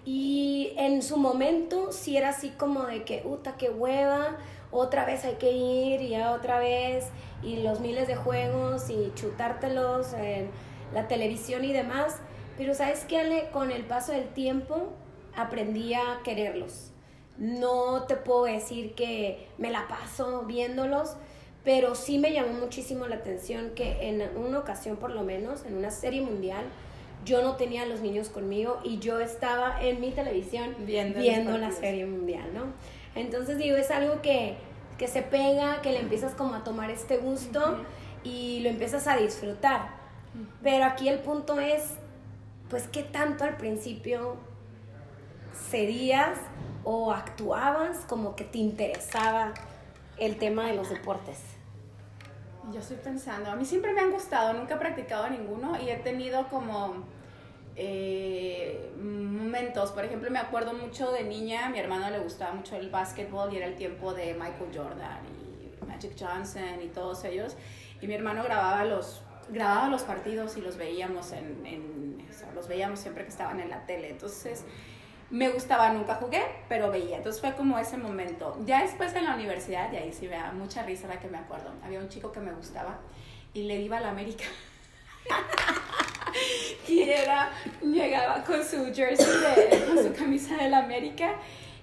Y 0.06 0.74
en 0.78 1.04
su 1.04 1.18
momento 1.18 1.92
sí 1.92 2.18
era 2.18 2.30
así 2.30 2.50
como 2.50 2.84
de 2.84 3.04
que, 3.04 3.20
puta, 3.20 3.58
qué 3.58 3.70
hueva, 3.70 4.38
otra 4.72 5.06
vez 5.06 5.26
hay 5.26 5.36
que 5.36 5.52
ir 5.52 6.02
y 6.02 6.10
ya 6.10 6.32
otra 6.32 6.58
vez, 6.58 7.06
y 7.44 7.58
los 7.58 7.80
miles 7.80 8.08
de 8.08 8.16
juegos 8.16 8.90
y 8.90 9.12
chutártelos 9.16 10.14
en 10.14 10.50
la 10.94 11.08
televisión 11.08 11.64
y 11.64 11.74
demás. 11.74 12.16
Pero 12.58 12.74
sabes 12.74 13.06
qué, 13.06 13.20
Ale, 13.20 13.50
con 13.52 13.72
el 13.72 13.84
paso 13.84 14.12
del 14.14 14.30
tiempo 14.30 14.94
aprendí 15.36 15.94
a 15.94 16.22
quererlos. 16.24 16.92
No 17.38 18.04
te 18.04 18.16
puedo 18.16 18.46
decir 18.46 18.96
que 18.96 19.48
me 19.58 19.72
la 19.72 19.88
paso 19.88 20.44
viéndolos, 20.44 21.16
pero 21.64 21.96
sí 21.96 22.18
me 22.18 22.34
llamó 22.34 22.54
muchísimo 22.54 23.08
la 23.08 23.16
atención 23.16 23.72
que 23.76 24.10
en 24.10 24.22
una 24.38 24.60
ocasión 24.60 24.98
por 24.98 25.12
lo 25.12 25.24
menos, 25.24 25.66
en 25.66 25.78
una 25.78 25.92
serie 25.92 26.22
mundial, 26.22 26.66
yo 27.26 27.42
no 27.42 27.56
tenía 27.56 27.84
a 27.84 27.86
los 27.86 28.02
niños 28.02 28.30
conmigo 28.30 28.80
y 28.84 29.00
yo 29.00 29.20
estaba 29.20 29.82
en 29.82 30.00
mi 30.00 30.12
televisión 30.12 30.76
Viendo 31.22 31.58
la 31.58 31.72
serie 31.72 32.06
mundial, 32.06 32.50
¿no? 32.54 32.64
Entonces 33.16 33.58
digo, 33.58 33.76
es 33.78 33.92
algo 33.92 34.22
que, 34.22 34.56
que 34.98 35.08
se 35.08 35.22
pega, 35.22 35.82
que 35.82 35.92
le 35.92 36.00
empiezas 36.00 36.34
como 36.34 36.56
a 36.56 36.64
tomar 36.64 36.90
este 36.92 37.18
gusto 37.18 37.78
y 38.24 38.62
lo 38.62 38.70
empiezas 38.70 39.08
a 39.08 39.18
disfrutar. 39.18 40.00
Pero 40.64 40.86
aquí 40.86 41.10
el 41.10 41.20
punto 41.20 41.60
es, 41.60 41.84
pues, 42.70 42.88
¿qué 42.88 43.04
tanto 43.04 43.44
al 43.44 43.58
principio 43.58 44.38
cedías 45.54 46.38
o 46.84 47.12
actuabas 47.12 48.06
como 48.08 48.36
que 48.36 48.44
te 48.44 48.58
interesaba 48.58 49.54
el 50.18 50.38
tema 50.38 50.68
de 50.68 50.76
los 50.76 50.90
deportes? 50.90 51.40
Yo 52.72 52.80
estoy 52.80 52.98
pensando, 52.98 53.50
a 53.50 53.56
mí 53.56 53.66
siempre 53.66 53.94
me 53.94 54.02
han 54.02 54.12
gustado, 54.12 54.54
nunca 54.54 54.76
he 54.76 54.78
practicado 54.78 55.28
ninguno 55.30 55.82
y 55.82 55.90
he 55.90 55.96
tenido 55.98 56.48
como 56.50 57.04
eh, 57.82 58.92
momentos, 59.02 59.92
por 59.92 60.04
ejemplo, 60.04 60.30
me 60.30 60.40
acuerdo 60.40 60.74
mucho 60.74 61.12
de 61.12 61.24
niña, 61.24 61.68
a 61.68 61.70
mi 61.70 61.80
hermano 61.80 62.10
le 62.10 62.20
gustaba 62.20 62.54
mucho 62.54 62.76
el 62.76 62.90
básquetbol 62.90 63.54
y 63.54 63.58
era 63.58 63.68
el 63.68 63.76
tiempo 63.76 64.14
de 64.14 64.34
Michael 64.34 64.70
Jordan 64.76 65.22
y 65.26 65.86
Magic 65.86 66.12
Johnson 66.20 66.82
y 66.84 66.88
todos 66.88 67.24
ellos, 67.24 67.56
y 68.02 68.08
mi 68.08 68.16
hermano 68.16 68.44
grababa 68.44 68.84
los, 68.84 69.24
grababa 69.50 69.88
los 69.88 70.04
partidos 70.04 70.58
y 70.58 70.62
los 70.62 70.76
veíamos 70.76 71.32
en, 71.32 72.18
los 72.54 72.68
veíamos 72.68 73.00
siempre 73.00 73.24
que 73.24 73.30
estaban 73.30 73.60
en 73.62 73.70
la 73.70 73.86
tele, 73.86 74.10
entonces 74.10 74.66
me 75.32 75.50
gustaba, 75.50 75.92
nunca 75.92 76.16
jugué, 76.16 76.42
pero 76.68 76.90
veía. 76.90 77.18
Entonces 77.18 77.42
fue 77.42 77.54
como 77.54 77.78
ese 77.78 77.98
momento. 77.98 78.58
Ya 78.66 78.82
después 78.82 79.14
en 79.16 79.26
la 79.26 79.36
universidad, 79.36 79.92
y 79.94 79.98
ahí 79.98 80.14
sí 80.14 80.28
me 80.28 80.36
da 80.36 80.52
mucha 80.52 80.84
risa 80.84 81.08
la 81.08 81.20
que 81.20 81.28
me 81.28 81.38
acuerdo, 81.38 81.72
había 81.84 82.00
un 82.00 82.10
chico 82.10 82.32
que 82.32 82.40
me 82.40 82.52
gustaba 82.52 83.00
y 83.54 83.64
le 83.64 83.78
iba 83.78 83.98
a 83.98 84.02
la 84.02 84.10
América. 84.10 84.46
y 86.88 87.02
era, 87.02 87.52
llegaba 87.82 88.44
con 88.44 88.64
su 88.64 88.86
jersey, 88.94 89.26
de, 89.26 89.86
con 89.86 90.04
su 90.04 90.14
camisa 90.14 90.56
de 90.58 90.70
la 90.70 90.80
América. 90.80 91.36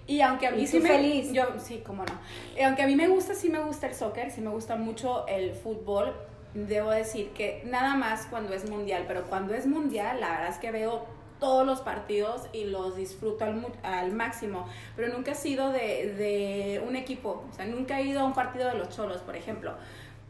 Y 0.08 0.20
aunque 0.20 0.46
a 0.46 0.50
mí 0.52 0.62
¿Y 0.62 0.66
sí 0.66 0.80
me... 0.80 0.88
feliz? 0.88 1.32
Yo, 1.32 1.44
sí, 1.58 1.82
cómo 1.84 2.04
no. 2.04 2.14
Y 2.56 2.62
aunque 2.62 2.82
a 2.82 2.86
mí 2.86 2.96
me 2.96 3.08
gusta, 3.08 3.34
sí 3.34 3.48
me 3.48 3.60
gusta 3.60 3.88
el 3.88 3.94
soccer, 3.94 4.30
sí 4.30 4.40
me 4.40 4.50
gusta 4.50 4.76
mucho 4.76 5.26
el 5.26 5.52
fútbol, 5.52 6.14
debo 6.54 6.90
decir 6.90 7.30
que 7.30 7.62
nada 7.66 7.94
más 7.94 8.26
cuando 8.26 8.54
es 8.54 8.68
mundial, 8.68 9.04
pero 9.06 9.24
cuando 9.24 9.54
es 9.54 9.66
mundial, 9.66 10.20
la 10.20 10.30
verdad 10.30 10.48
es 10.48 10.58
que 10.58 10.70
veo 10.70 11.06
todos 11.38 11.66
los 11.66 11.80
partidos 11.80 12.42
y 12.52 12.64
los 12.64 12.96
disfruto 12.96 13.44
al, 13.44 13.66
al 13.82 14.12
máximo, 14.12 14.66
pero 14.94 15.12
nunca 15.12 15.32
he 15.32 15.34
sido 15.34 15.70
de, 15.70 16.12
de 16.14 16.82
un 16.86 16.96
equipo, 16.96 17.44
o 17.50 17.54
sea, 17.54 17.66
nunca 17.66 18.00
he 18.00 18.04
ido 18.04 18.20
a 18.20 18.24
un 18.24 18.34
partido 18.34 18.68
de 18.68 18.74
los 18.74 18.88
cholos, 18.88 19.20
por 19.22 19.36
ejemplo, 19.36 19.74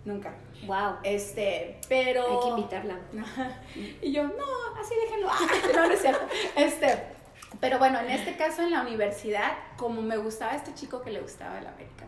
nunca. 0.04 0.34
Wow. 0.66 0.96
Este, 1.02 1.78
pero... 1.88 2.22
Hay 2.22 2.44
que 2.44 2.60
invitarla. 2.60 2.98
y 4.02 4.12
yo, 4.12 4.24
no, 4.24 4.80
así 4.80 4.94
déjenlo. 5.04 5.28
no, 5.74 5.86
no 5.86 5.92
es 5.92 6.00
cierto. 6.00 6.26
Este, 6.56 7.16
Pero 7.60 7.78
bueno, 7.78 7.98
en 8.00 8.10
este 8.10 8.36
caso 8.36 8.62
en 8.62 8.70
la 8.70 8.82
universidad, 8.82 9.52
como 9.76 10.02
me 10.02 10.16
gustaba 10.16 10.54
este 10.54 10.74
chico 10.74 11.02
que 11.02 11.10
le 11.10 11.20
gustaba 11.20 11.58
el 11.58 11.66
América, 11.66 12.06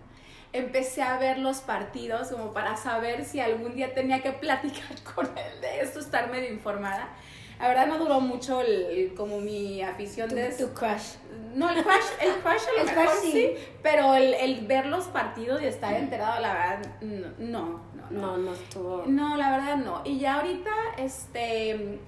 empecé 0.52 1.02
a 1.02 1.19
ver 1.19 1.38
los 1.38 1.59
partidos 1.61 2.28
como 2.28 2.52
para 2.52 2.76
saber 2.76 3.25
si 3.25 3.40
algún 3.40 3.75
día 3.75 3.95
tenía 3.95 4.23
que 4.23 4.33
platicar 4.45 5.02
con 5.14 5.26
él 5.26 5.61
de 5.61 5.81
esto, 5.81 6.00
estar 6.00 6.31
medio 6.31 6.52
informada. 6.52 7.09
La 7.59 7.69
verdad 7.69 7.87
no 7.87 7.99
duró 7.99 8.21
mucho 8.21 8.61
el, 8.61 9.12
como 9.17 9.41
mi 9.41 9.83
afición 9.83 10.29
Tu, 10.29 10.35
de... 10.37 10.50
tu 10.53 10.69
crush. 10.75 11.17
No, 11.55 11.71
el 11.71 11.83
crush, 11.83 12.05
el 12.21 12.35
crush 12.37 12.62
a 12.69 12.73
lo 12.73 12.81
El 12.91 12.97
mejor 12.97 13.05
crush 13.07 13.23
sí. 13.23 13.33
sí. 13.33 13.55
pero 13.83 14.15
el, 14.15 14.35
el 14.35 14.67
ver 14.67 14.87
los 14.87 15.07
partidos 15.07 15.61
y 15.62 15.67
estar 15.67 15.95
enterado, 15.95 16.41
la 16.41 16.53
verdad, 16.53 16.79
no, 17.00 17.29
no, 17.38 17.81
no. 17.95 18.11
No, 18.11 18.37
no 18.38 18.53
estuvo. 18.55 19.05
No, 19.07 19.37
la 19.37 19.50
verdad 19.50 19.77
no. 19.77 20.03
Y 20.05 20.19
ya 20.19 20.37
ahorita, 20.37 20.71
este, 20.99 21.99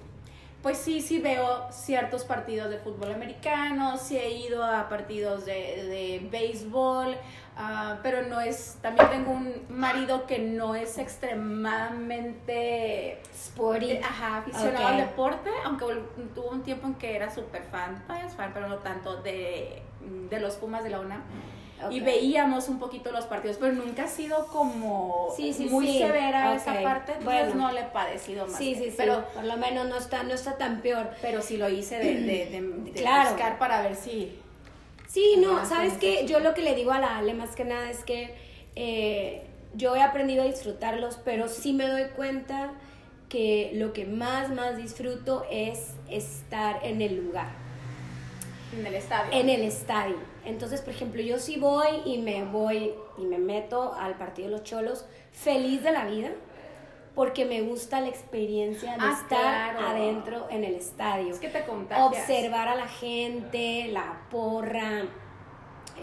pues 0.61 0.77
sí, 0.77 1.01
sí 1.01 1.19
veo 1.19 1.67
ciertos 1.71 2.23
partidos 2.23 2.69
de 2.69 2.77
fútbol 2.77 3.11
americano, 3.11 3.97
sí 3.97 4.15
he 4.17 4.29
ido 4.31 4.63
a 4.63 4.87
partidos 4.89 5.45
de, 5.45 5.53
de 5.53 6.27
béisbol, 6.31 7.17
ah, 7.57 7.97
pero 8.03 8.21
no 8.27 8.39
es, 8.39 8.77
también 8.81 9.09
tengo 9.09 9.31
un 9.31 9.65
marido 9.69 10.27
que 10.27 10.37
no 10.39 10.75
es 10.75 10.99
extremadamente 10.99 13.19
Sporty. 13.33 13.97
Ajá, 13.97 14.37
aficionado 14.37 14.87
al 14.87 14.97
deporte, 14.97 15.49
aunque 15.65 15.85
tuvo 16.35 16.49
un 16.49 16.61
tiempo 16.61 16.85
en 16.87 16.93
que 16.95 17.15
era 17.15 17.33
súper 17.33 17.63
fan, 17.63 18.03
todavía 18.05 18.27
es 18.27 18.35
fan, 18.35 18.51
pero 18.53 18.67
no 18.67 18.77
tanto 18.77 19.23
de, 19.23 19.81
de 20.29 20.39
los 20.39 20.53
Pumas 20.55 20.83
de 20.83 20.91
la 20.91 20.99
UNAM. 20.99 21.23
Y 21.89 21.99
veíamos 22.01 22.67
un 22.69 22.77
poquito 22.79 23.11
los 23.11 23.25
partidos, 23.25 23.57
pero 23.59 23.73
nunca 23.73 24.03
ha 24.03 24.07
sido 24.07 24.47
como 24.47 25.33
Sí, 25.35 25.53
sí, 25.53 25.65
muy 25.65 25.87
sí. 25.87 25.97
severa 25.99 26.51
Ok, 26.51 26.57
esa 26.57 26.81
parte, 26.83 27.13
entonces 27.17 27.45
bueno. 27.47 27.67
no 27.67 27.71
le 27.71 27.81
he 27.81 27.85
padecido 27.85 28.45
más. 28.47 28.57
Sí, 28.57 28.75
sí, 28.75 28.85
sí. 28.91 28.93
Pero, 28.97 29.25
por 29.33 29.43
lo 29.43 29.57
menos 29.57 29.87
no 29.87 29.97
está, 29.97 30.23
no 30.23 30.33
está 30.33 30.57
tan 30.57 30.81
peor. 30.81 31.09
pero 31.21 31.41
sí 31.41 31.57
lo 31.57 31.69
hice 31.69 31.97
de, 31.97 32.15
de, 32.21 32.45
de- 32.47 32.61
de 32.61 32.91
Claro. 33.01 33.29
buscar 33.31 33.57
para 33.57 33.81
ver 33.81 33.95
si... 33.95 34.37
Sí, 35.07 35.35
no, 35.39 35.65
¿sabes 35.65 35.93
qué? 35.93 36.25
Yo 36.25 36.39
lo 36.39 36.53
que 36.53 36.61
le 36.61 36.73
digo 36.75 36.91
a 36.91 36.99
la 36.99 37.17
Ale 37.17 37.33
más 37.33 37.55
que 37.55 37.65
nada 37.65 37.89
es 37.89 38.03
que 38.05 38.33
eh, 38.75 39.43
yo 39.73 39.95
he 39.95 40.01
aprendido 40.01 40.43
a 40.43 40.45
disfrutarlos, 40.45 41.19
pero 41.25 41.47
sí 41.49 41.73
me 41.73 41.87
doy 41.87 42.05
cuenta 42.15 42.71
que 43.27 43.71
lo 43.73 43.91
que 43.93 44.05
más, 44.05 44.49
más 44.49 44.77
disfruto 44.77 45.45
es 45.51 45.91
estar 46.09 46.79
en 46.85 47.01
el 47.01 47.15
lugar, 47.17 47.49
En 48.73 48.85
el 48.85 48.95
estadio. 48.95 49.31
en 49.31 49.49
el 49.49 49.61
estadio. 49.63 50.15
Entonces, 50.45 50.81
por 50.81 50.93
ejemplo, 50.93 51.21
yo 51.21 51.39
sí 51.39 51.57
voy 51.59 51.87
y 52.05 52.17
me 52.19 52.43
voy 52.45 52.93
y 53.17 53.21
me 53.25 53.37
meto 53.37 53.93
al 53.93 54.15
partido 54.17 54.47
de 54.49 54.51
los 54.55 54.63
cholos 54.63 55.05
feliz 55.31 55.83
de 55.83 55.91
la 55.91 56.05
vida 56.05 56.29
porque 57.15 57.43
me 57.45 57.61
gusta 57.61 57.99
la 57.99 58.07
experiencia 58.07 58.93
de 58.93 58.97
Ah, 59.01 59.17
estar 59.21 59.75
claro. 59.75 59.87
adentro 59.89 60.47
en 60.49 60.63
el 60.63 60.75
estadio 60.75 61.33
Es 61.33 61.39
que 61.39 61.49
te 61.49 61.65
contagias. 61.65 62.07
observar 62.07 62.69
a 62.69 62.75
la 62.75 62.87
gente, 62.87 63.89
la 63.91 64.21
porra, 64.31 65.03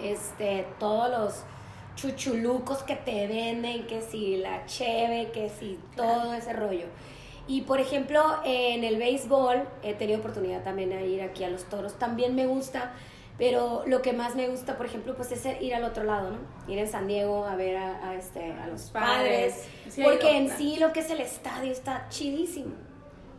este, 0.03 0.67
todos 0.79 1.11
los 1.11 1.43
chuchulucos 1.97 2.83
que 2.83 2.95
te 2.95 3.27
venden, 3.27 3.87
que 3.87 4.03
si 4.03 4.37
la 4.37 4.65
cheve, 4.67 5.31
que 5.33 5.49
si 5.49 5.79
todo 5.97 6.35
ese 6.35 6.53
rollo. 6.53 6.87
Y 7.49 7.63
por 7.63 7.81
ejemplo, 7.81 8.23
en 8.45 8.85
el 8.85 8.99
béisbol 8.99 9.67
he 9.83 9.95
tenido 9.95 10.21
oportunidad 10.21 10.63
también 10.63 10.91
de 10.91 11.07
ir 11.09 11.23
aquí 11.23 11.43
a 11.43 11.49
los 11.49 11.65
toros, 11.65 11.99
también 11.99 12.35
me 12.37 12.47
gusta, 12.47 12.93
pero 13.39 13.83
lo 13.87 14.03
que 14.03 14.13
más 14.13 14.37
me 14.37 14.49
gusta, 14.49 14.77
por 14.77 14.87
ejemplo, 14.87 15.17
pues 15.17 15.33
es 15.33 15.61
ir 15.61 15.75
al 15.75 15.85
otro 15.85 16.05
lado, 16.05 16.31
¿no? 16.31 16.39
Ir 16.73 16.79
en 16.79 16.89
San 16.89 17.07
Diego 17.07 17.47
a 17.47 17.57
ver 17.57 17.77
a, 17.77 18.11
a, 18.11 18.15
este, 18.17 18.53
a 18.53 18.67
los 18.67 18.91
padres. 18.91 19.67
Sí, 19.89 20.03
porque 20.05 20.37
en 20.37 20.51
sí 20.51 20.77
lo 20.77 20.93
que 20.93 21.01
es 21.01 21.11
el 21.11 21.21
estadio 21.21 21.73
está 21.73 22.07
chidísimo. 22.11 22.75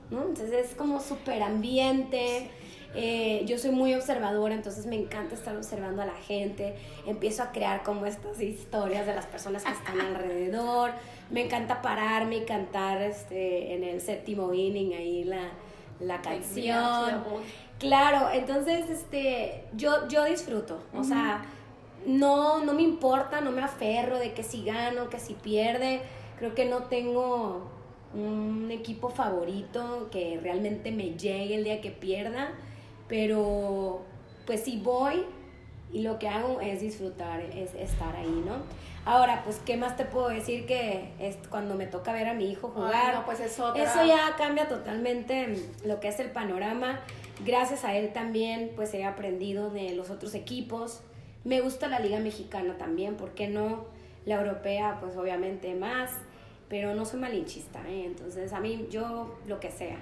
¿no? 0.09 0.23
Entonces 0.23 0.71
es 0.71 0.75
como 0.75 0.99
súper 0.99 1.43
ambiente. 1.43 2.49
Eh, 2.95 3.43
yo 3.45 3.57
soy 3.57 3.71
muy 3.71 3.93
observadora, 3.93 4.55
entonces 4.55 4.85
me 4.85 4.95
encanta 4.95 5.35
estar 5.35 5.55
observando 5.55 6.01
a 6.01 6.05
la 6.05 6.15
gente. 6.15 6.75
Empiezo 7.05 7.43
a 7.43 7.51
crear 7.51 7.83
como 7.83 8.05
estas 8.05 8.41
historias 8.41 9.05
de 9.05 9.15
las 9.15 9.25
personas 9.25 9.63
que 9.63 9.71
están 9.71 10.01
alrededor. 10.01 10.91
Me 11.29 11.45
encanta 11.45 11.81
pararme 11.81 12.37
y 12.37 12.45
cantar 12.45 13.01
este, 13.01 13.75
en 13.75 13.83
el 13.83 14.01
séptimo 14.01 14.53
inning 14.53 14.93
ahí 14.93 15.23
la, 15.23 15.49
la 15.99 16.21
canción. 16.21 17.23
Claro, 17.77 18.29
entonces 18.33 18.89
este, 18.89 19.63
yo, 19.73 20.07
yo 20.09 20.25
disfruto, 20.25 20.81
o 20.93 21.03
sea, 21.03 21.45
no, 22.05 22.63
no 22.65 22.73
me 22.73 22.81
importa, 22.81 23.39
no 23.39 23.51
me 23.51 23.61
aferro 23.61 24.19
de 24.19 24.33
que 24.33 24.43
si 24.43 24.65
gano, 24.65 25.09
que 25.09 25.17
si 25.17 25.33
pierde, 25.33 26.01
creo 26.37 26.53
que 26.55 26.65
no 26.65 26.83
tengo 26.83 27.69
un 28.13 28.69
equipo 28.71 29.09
favorito 29.09 30.09
que 30.11 30.39
realmente 30.41 30.91
me 30.91 31.11
llegue 31.11 31.55
el 31.55 31.63
día 31.63 31.79
que 31.79 31.91
pierda, 31.91 32.51
pero 33.09 34.05
pues 34.45 34.63
si 34.63 34.79
voy 34.79 35.25
y 35.91 36.03
lo 36.03 36.19
que 36.19 36.29
hago 36.29 36.61
es 36.61 36.79
disfrutar, 36.79 37.41
es 37.41 37.73
estar 37.73 38.15
ahí, 38.15 38.43
¿no? 38.45 38.63
Ahora, 39.05 39.43
pues, 39.43 39.59
¿qué 39.65 39.75
más 39.75 39.97
te 39.97 40.05
puedo 40.05 40.29
decir 40.29 40.65
que 40.65 41.13
es 41.19 41.37
cuando 41.49 41.75
me 41.75 41.87
toca 41.87 42.13
ver 42.13 42.27
a 42.27 42.33
mi 42.33 42.51
hijo 42.51 42.69
jugar? 42.69 43.15
no, 43.15 43.25
pues 43.25 43.39
es 43.39 43.59
otra. 43.59 43.81
Eso 43.81 44.05
ya 44.05 44.35
cambia 44.37 44.67
totalmente 44.67 45.55
lo 45.83 45.99
que 45.99 46.09
es 46.09 46.19
el 46.19 46.29
panorama. 46.29 46.99
Gracias 47.43 47.85
a 47.85 47.95
él 47.95 48.13
también, 48.13 48.71
pues 48.75 48.93
he 48.93 49.05
aprendido 49.05 49.71
de 49.71 49.95
los 49.95 50.09
otros 50.09 50.35
equipos. 50.35 51.01
Me 51.43 51.61
gusta 51.61 51.87
la 51.87 51.99
liga 51.99 52.19
mexicana 52.19 52.77
también, 52.77 53.15
¿por 53.15 53.31
qué 53.31 53.47
no? 53.47 53.85
La 54.25 54.35
europea, 54.35 54.97
pues 54.99 55.15
obviamente 55.15 55.73
más, 55.73 56.11
pero 56.67 56.93
no 56.93 57.05
soy 57.05 57.21
malinchista, 57.21 57.79
¿eh? 57.87 58.03
entonces 58.05 58.51
a 58.51 58.59
mí 58.59 58.87
yo 58.91 59.39
lo 59.47 59.59
que 59.59 59.71
sea, 59.71 59.97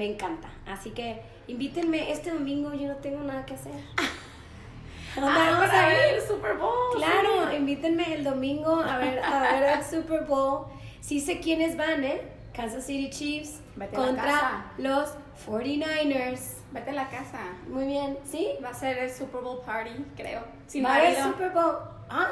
me 0.00 0.06
encanta. 0.12 0.48
Así 0.66 0.90
que 0.90 1.20
invítenme 1.46 2.10
este 2.10 2.30
domingo, 2.30 2.72
yo 2.72 2.88
no 2.88 2.96
tengo 2.96 3.20
nada 3.22 3.44
que 3.44 3.52
hacer. 3.54 3.72
¿A 5.16 5.20
dónde 5.20 5.40
Ah, 5.40 5.50
vamos 5.52 5.70
a 5.74 5.86
ver 5.88 6.08
ir? 6.12 6.14
el 6.14 6.22
Super 6.26 6.56
Bowl. 6.56 6.96
Claro, 6.96 7.52
invítenme 7.54 8.14
el 8.14 8.24
domingo 8.24 8.80
a 8.80 8.96
ver, 8.96 9.18
a 9.22 9.40
ver 9.42 9.78
el 9.78 9.84
Super 9.84 10.24
Bowl. 10.24 10.66
Sí 11.00 11.20
sé 11.20 11.40
quiénes 11.40 11.76
van, 11.76 12.02
¿eh? 12.04 12.22
Kansas 12.54 12.84
City 12.86 13.10
Chiefs 13.10 13.60
Vete 13.76 13.94
contra 13.96 14.72
los 14.78 15.10
49ers. 15.46 16.54
Vete 16.72 16.90
a 16.90 16.94
la 16.94 17.08
casa. 17.08 17.40
Muy 17.68 17.86
bien, 17.86 18.18
¿sí? 18.24 18.48
Va 18.64 18.70
a 18.70 18.74
ser 18.74 18.98
el 18.98 19.10
Super 19.10 19.40
Bowl 19.42 19.60
party, 19.66 19.90
creo. 20.16 20.42
Sin 20.66 20.84
Va 20.84 20.94
a 20.94 20.98
marido. 20.98 21.24
Super 21.24 21.50
Bowl. 21.50 21.76
Ah, 22.08 22.28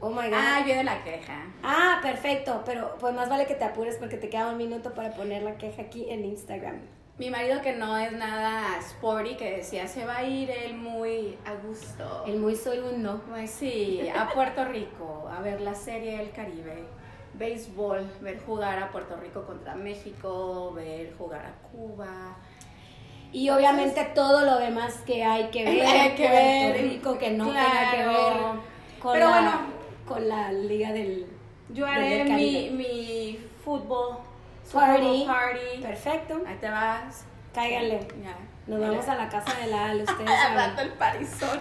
oh 0.00 0.10
my 0.10 0.28
God. 0.28 0.34
Ah, 0.34 0.62
viene 0.64 0.84
la 0.84 1.02
queja. 1.04 1.46
Ah, 1.62 2.00
perfecto, 2.02 2.62
pero 2.66 2.96
pues 2.98 3.14
más 3.14 3.28
vale 3.28 3.46
que 3.46 3.54
te 3.54 3.64
apures 3.64 3.96
porque 3.96 4.16
te 4.16 4.28
queda 4.28 4.48
un 4.50 4.56
minuto 4.56 4.92
para 4.94 5.10
poner 5.12 5.42
la 5.42 5.56
queja 5.56 5.82
aquí 5.82 6.06
en 6.10 6.24
Instagram. 6.24 6.80
Mi 7.18 7.30
marido 7.30 7.60
que 7.62 7.72
no 7.74 7.98
es 7.98 8.12
nada 8.12 8.78
sporty, 8.80 9.34
que 9.36 9.56
decía, 9.56 9.88
se 9.88 10.04
va 10.06 10.18
a 10.18 10.22
ir 10.24 10.50
él 10.50 10.74
muy 10.74 11.36
a 11.44 11.54
gusto. 11.54 12.24
El 12.26 12.38
muy 12.38 12.54
soy 12.54 12.78
un 12.78 13.02
no. 13.02 13.20
Pues 13.28 13.50
sí, 13.50 14.08
a 14.16 14.32
Puerto 14.32 14.64
Rico, 14.64 15.28
a 15.28 15.40
ver 15.40 15.60
la 15.60 15.74
serie 15.74 16.18
del 16.18 16.30
Caribe, 16.30 16.84
béisbol, 17.34 18.08
ver 18.20 18.40
jugar 18.46 18.78
a 18.80 18.90
Puerto 18.92 19.16
Rico 19.16 19.44
contra 19.44 19.74
México, 19.74 20.72
ver 20.76 21.12
jugar 21.18 21.44
a 21.46 21.68
Cuba. 21.72 22.36
Y 23.32 23.50
obviamente 23.50 24.04
todo 24.14 24.44
lo 24.44 24.56
demás 24.58 24.94
que 25.04 25.24
hay 25.24 25.50
que 25.50 25.64
ver, 25.64 25.86
Hay 25.86 26.10
que 26.14 26.28
Puerto 26.28 26.72
ver, 26.72 26.82
Rico, 26.82 27.18
que 27.18 27.30
no 27.32 27.50
claro. 27.50 27.68
tenga 27.68 27.90
que 27.90 28.06
ver 28.06 28.32
con, 29.00 29.12
Pero 29.12 29.28
la, 29.28 29.40
bueno. 29.40 29.60
con 30.06 30.28
la 30.28 30.52
liga 30.52 30.92
del... 30.92 31.26
Yo 31.70 31.84
haré 31.84 32.22
mi, 32.24 32.30
Caribe. 32.30 32.70
mi 32.70 33.38
fútbol 33.64 34.18
Party. 34.72 35.26
Perfecto. 35.82 36.40
Ahí 36.46 36.56
te 36.60 36.68
vas. 36.70 37.24
Cáiganle. 37.54 38.06
Nos 38.66 38.80
vamos 38.80 39.08
a 39.08 39.14
la 39.16 39.28
casa 39.28 39.54
de 39.58 39.66
la 39.68 39.86
Ale, 39.90 40.02
ustedes 40.04 40.30
saben. 40.42 40.78
el 40.78 40.92
parizón. 40.92 41.58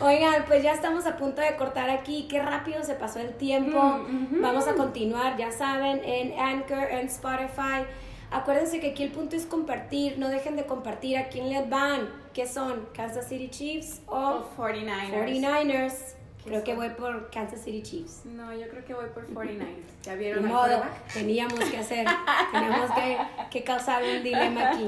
Oigan, 0.00 0.44
pues 0.46 0.62
ya 0.62 0.72
estamos 0.72 1.06
a 1.06 1.16
punto 1.16 1.40
de 1.42 1.56
cortar 1.56 1.90
aquí. 1.90 2.26
Qué 2.28 2.40
rápido 2.40 2.82
se 2.84 2.94
pasó 2.94 3.18
el 3.18 3.34
tiempo. 3.34 3.80
Mm. 4.08 4.40
Vamos 4.40 4.66
a 4.68 4.74
continuar, 4.74 5.36
ya 5.36 5.50
saben, 5.50 6.00
en 6.04 6.38
Anchor, 6.38 6.88
en 6.90 7.06
Spotify. 7.06 7.84
Acuérdense 8.30 8.80
que 8.80 8.90
aquí 8.92 9.02
el 9.02 9.10
punto 9.12 9.36
es 9.36 9.44
compartir. 9.44 10.18
No 10.18 10.28
dejen 10.28 10.56
de 10.56 10.64
compartir 10.64 11.18
a 11.18 11.28
quién 11.28 11.50
les 11.50 11.68
van. 11.68 12.08
¿Qué 12.32 12.46
son? 12.46 12.88
¿Kansas 12.94 13.28
City 13.28 13.48
Chiefs 13.50 14.00
o 14.06 14.16
O 14.16 14.56
49ers. 14.56 15.12
49ers? 15.12 15.94
¿Qué 16.42 16.50
Creo 16.50 16.64
que 16.64 16.74
voy 16.74 16.88
por 16.90 17.30
Kansas 17.30 17.62
City 17.62 17.82
Chiefs. 17.82 18.24
No, 18.24 18.52
yo 18.52 18.68
creo 18.68 18.84
que 18.84 18.94
voy 18.94 19.06
por 19.14 19.28
49ers. 19.28 20.02
¿Ya 20.02 20.14
vieron 20.16 20.44
al 20.44 20.50
modo, 20.50 20.82
teníamos 21.12 21.60
que 21.60 21.78
hacer, 21.78 22.04
teníamos 22.52 22.90
que, 22.92 23.18
que 23.50 23.62
causar 23.64 24.02
un 24.02 24.22
dilema 24.24 24.70
aquí. 24.70 24.86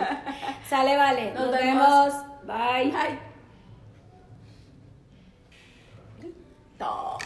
Sale, 0.68 0.96
vale. 0.96 1.30
Nos, 1.32 1.46
Nos 1.46 1.52
vemos. 1.52 2.12
vemos. 2.12 2.46
Bye. 2.46 2.92
Listo. 6.22 7.18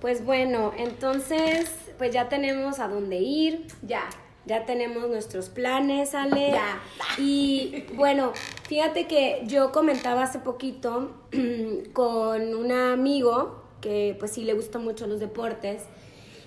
Pues 0.00 0.24
bueno, 0.24 0.72
entonces, 0.76 1.74
pues 1.98 2.12
ya 2.12 2.28
tenemos 2.28 2.78
a 2.78 2.86
dónde 2.86 3.16
ir, 3.16 3.66
Ya. 3.82 4.08
Ya 4.48 4.66
tenemos 4.66 5.08
nuestros 5.08 5.48
planes, 5.50 6.14
Ale. 6.14 6.50
Ya. 6.50 6.80
Y 7.18 7.84
bueno, 7.94 8.32
fíjate 8.68 9.06
que 9.06 9.42
yo 9.46 9.70
comentaba 9.70 10.24
hace 10.24 10.40
poquito 10.40 11.12
con 11.92 12.54
un 12.54 12.72
amigo 12.72 13.62
que 13.80 14.16
pues 14.18 14.32
sí 14.32 14.42
le 14.42 14.54
gustan 14.54 14.82
mucho 14.82 15.06
los 15.06 15.20
deportes 15.20 15.82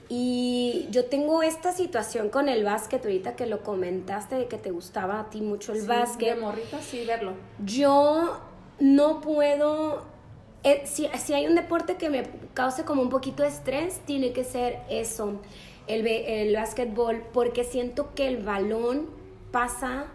Y 0.09 0.87
yo 0.91 1.05
tengo 1.05 1.41
esta 1.43 1.71
situación 1.71 2.27
con 2.29 2.49
el 2.49 2.65
básquet, 2.65 3.01
ahorita 3.05 3.37
que 3.37 3.45
lo 3.45 3.63
comentaste, 3.63 4.35
de 4.35 4.47
que 4.47 4.57
te 4.57 4.69
gustaba 4.71 5.21
a 5.21 5.29
ti 5.29 5.39
mucho 5.41 5.71
el 5.71 5.81
Sí, 5.81 5.87
básquet. 5.87 6.35
De 6.37 6.81
sí, 6.81 7.05
verlo. 7.05 7.31
Yo 7.65 8.37
no 8.79 9.21
puedo. 9.21 10.03
eh, 10.63 10.81
si, 10.85 11.07
si 11.17 11.33
hay 11.33 11.47
un 11.47 11.55
deporte 11.55 11.95
que 11.95 12.09
me 12.09 12.23
cause 12.53 12.83
como 12.83 13.01
un 13.01 13.09
poquito 13.09 13.43
de 13.43 13.49
estrés, 13.49 14.01
tiene 14.05 14.33
que 14.33 14.43
ser 14.43 14.79
eso, 14.89 15.39
el, 15.93 16.07
el 16.07 16.55
básquetbol, 16.55 17.23
porque 17.33 17.63
siento 17.63 18.13
que 18.15 18.27
el 18.27 18.37
balón 18.37 19.09
pasa 19.51 20.05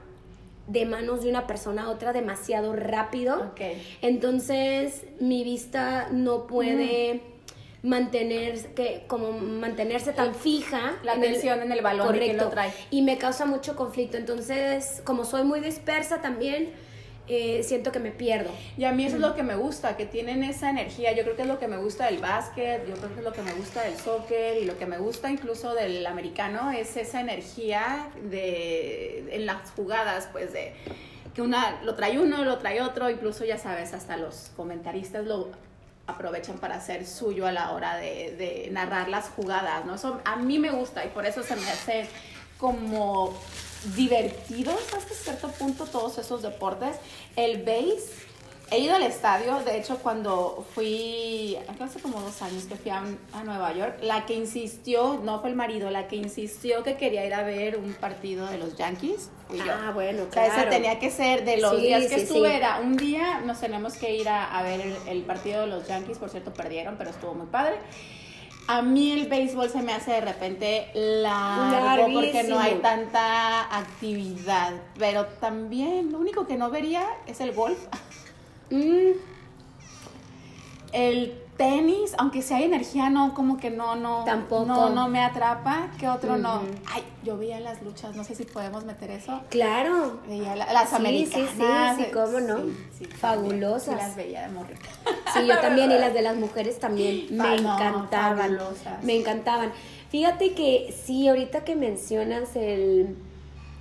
de 0.66 0.84
manos 0.84 1.22
de 1.22 1.30
una 1.30 1.46
persona 1.46 1.84
a 1.84 1.90
otra 1.90 2.12
demasiado 2.12 2.72
rápido. 2.74 3.52
Entonces 4.02 5.04
mi 5.20 5.44
vista 5.44 6.08
no 6.10 6.46
puede 6.46 7.20
mantener 7.82 8.74
que 8.74 9.04
como 9.06 9.30
mantenerse 9.32 10.12
tan 10.12 10.34
fija 10.34 10.96
La 11.04 11.12
atención 11.12 11.62
en 11.62 11.70
el 11.70 11.82
balón 11.82 12.16
quién 12.18 12.36
lo 12.36 12.48
trae. 12.48 12.72
y 12.90 13.02
me 13.02 13.16
causa 13.16 13.46
mucho 13.46 13.76
conflicto 13.76 14.16
entonces 14.16 15.02
como 15.04 15.24
soy 15.24 15.44
muy 15.44 15.60
dispersa 15.60 16.20
también 16.20 16.72
eh, 17.28 17.62
siento 17.64 17.90
que 17.90 17.98
me 17.98 18.12
pierdo 18.12 18.50
Y 18.78 18.84
a 18.84 18.92
mí 18.92 19.04
eso 19.04 19.16
es 19.16 19.20
lo 19.20 19.34
que 19.34 19.42
me 19.42 19.56
gusta, 19.56 19.96
que 19.96 20.06
tienen 20.06 20.44
esa 20.44 20.70
energía. 20.70 21.12
Yo 21.12 21.24
creo 21.24 21.34
que 21.34 21.42
es 21.42 21.48
lo 21.48 21.58
que 21.58 21.66
me 21.66 21.76
gusta 21.76 22.06
del 22.06 22.18
básquet, 22.18 22.86
yo 22.86 22.94
creo 22.94 23.08
que 23.12 23.18
es 23.18 23.24
lo 23.24 23.32
que 23.32 23.42
me 23.42 23.52
gusta 23.52 23.82
del 23.82 23.96
soccer 23.96 24.62
y 24.62 24.64
lo 24.64 24.78
que 24.78 24.86
me 24.86 24.98
gusta 24.98 25.30
incluso 25.30 25.74
del 25.74 26.06
americano 26.06 26.70
es 26.70 26.96
esa 26.96 27.20
energía 27.20 28.08
de 28.30 29.34
en 29.34 29.46
las 29.46 29.70
jugadas, 29.72 30.28
pues 30.30 30.52
de 30.52 30.72
que 31.34 31.42
una 31.42 31.82
lo 31.82 31.94
trae 31.96 32.18
uno, 32.18 32.44
lo 32.44 32.58
trae 32.58 32.80
otro, 32.80 33.10
incluso 33.10 33.44
ya 33.44 33.58
sabes, 33.58 33.92
hasta 33.92 34.16
los 34.16 34.50
comentaristas 34.56 35.26
lo 35.26 35.50
aprovechan 36.06 36.58
para 36.58 36.76
hacer 36.76 37.04
suyo 37.04 37.46
a 37.46 37.52
la 37.52 37.72
hora 37.72 37.96
de, 37.96 38.36
de 38.36 38.68
narrar 38.70 39.08
las 39.08 39.28
jugadas, 39.30 39.84
¿no? 39.84 39.96
Eso 39.96 40.20
a 40.24 40.36
mí 40.36 40.58
me 40.58 40.70
gusta 40.70 41.04
y 41.04 41.08
por 41.08 41.26
eso 41.26 41.42
se 41.42 41.56
me 41.56 41.68
hace 41.68 42.06
como 42.58 43.34
divertidos 43.94 44.80
hasta 44.96 45.14
cierto 45.14 45.48
punto 45.52 45.84
todos 45.84 46.18
esos 46.18 46.42
deportes. 46.42 46.96
El 47.36 47.62
base, 47.62 48.02
he 48.70 48.80
ido 48.80 48.94
al 48.96 49.02
estadio, 49.04 49.60
de 49.64 49.78
hecho 49.78 49.98
cuando 49.98 50.66
fui, 50.74 51.56
hace 51.80 52.00
como 52.00 52.20
dos 52.20 52.42
años 52.42 52.64
que 52.64 52.74
fui 52.76 52.90
a, 52.90 53.04
a 53.32 53.44
Nueva 53.44 53.72
York, 53.72 53.98
la 54.02 54.26
que 54.26 54.34
insistió, 54.34 55.20
no 55.22 55.40
fue 55.40 55.50
el 55.50 55.56
marido, 55.56 55.90
la 55.90 56.08
que 56.08 56.16
insistió 56.16 56.82
que 56.82 56.96
quería 56.96 57.24
ir 57.24 57.34
a 57.34 57.42
ver 57.42 57.76
un 57.76 57.94
partido 57.94 58.46
de 58.46 58.58
los 58.58 58.76
Yankees, 58.76 59.30
fui 59.46 59.62
yo. 59.62 59.72
ah 59.72 59.92
bueno 59.94 60.24
O 60.28 60.32
sea, 60.32 60.46
ese 60.46 60.54
claro 60.54 60.70
tenía 60.70 60.98
que 60.98 61.10
ser 61.10 61.44
de 61.44 61.58
los 61.58 61.76
Sí, 61.76 61.82
días 61.82 62.06
que 62.06 62.16
sí, 62.16 62.20
estuve, 62.22 62.48
sí. 62.50 62.54
era 62.56 62.80
un 62.80 62.96
día 62.96 63.40
nos 63.40 63.60
tenemos 63.60 63.94
que 63.94 64.16
ir 64.16 64.28
a, 64.28 64.58
a 64.58 64.62
ver 64.64 64.80
el, 64.80 64.96
el 65.06 65.22
partido 65.24 65.60
de 65.60 65.66
los 65.68 65.86
Yankees, 65.86 66.18
por 66.18 66.30
cierto 66.30 66.52
perdieron, 66.52 66.96
pero 66.98 67.10
estuvo 67.10 67.34
muy 67.34 67.46
padre. 67.46 67.76
A 68.68 68.82
mí 68.82 69.12
el 69.12 69.28
béisbol 69.28 69.70
se 69.70 69.80
me 69.82 69.92
hace 69.92 70.12
de 70.12 70.20
repente 70.22 70.90
largo 70.94 72.12
porque 72.12 72.42
no 72.48 72.58
hay 72.58 72.76
tanta 72.76 73.76
actividad, 73.76 74.72
pero 74.98 75.26
también 75.26 76.10
lo 76.10 76.18
único 76.18 76.46
que 76.46 76.56
no 76.56 76.70
vería 76.70 77.06
es 77.26 77.40
el 77.40 77.52
golf. 77.52 77.78
Mm, 78.70 79.12
El 80.92 81.45
tenis, 81.56 82.14
aunque 82.18 82.42
si 82.42 82.52
hay 82.54 82.64
energía, 82.64 83.08
no, 83.10 83.34
como 83.34 83.56
que 83.56 83.70
no, 83.70 83.96
no. 83.96 84.24
Tampoco. 84.24 84.64
No, 84.66 84.90
no 84.90 85.08
me 85.08 85.20
atrapa. 85.20 85.88
¿Qué 85.98 86.08
otro 86.08 86.36
no? 86.36 86.62
Ay, 86.92 87.02
yo 87.22 87.36
veía 87.38 87.58
las 87.60 87.82
luchas, 87.82 88.14
no 88.14 88.24
sé 88.24 88.34
si 88.34 88.44
podemos 88.44 88.84
meter 88.84 89.10
eso. 89.10 89.40
claro 89.48 90.20
Veía 90.28 90.54
la- 90.56 90.72
las 90.72 90.84
Sí, 90.90 90.96
sí, 90.96 90.96
americanas. 90.96 91.96
sí, 91.96 92.04
sí, 92.04 92.10
cómo 92.12 92.40
no. 92.40 92.56
Fabulosas. 93.18 93.94
Sí, 93.94 93.96
las 93.96 94.16
veía 94.16 94.42
de 94.42 94.48
morrita. 94.48 94.88
Sí, 95.32 95.46
yo 95.46 95.58
también, 95.60 95.90
y 95.90 95.98
las 95.98 96.12
de 96.14 96.22
las 96.22 96.36
mujeres 96.36 96.78
también 96.78 97.26
me 97.36 97.44
Ah, 97.44 97.56
no, 97.60 97.74
encantaban. 97.74 98.38
fabulosas. 98.38 99.02
Me 99.02 99.16
encantaban. 99.16 99.72
Fíjate 100.10 100.54
que 100.54 100.94
sí, 101.04 101.28
ahorita 101.28 101.64
que 101.64 101.74
mencionas 101.76 102.54
el, 102.56 103.16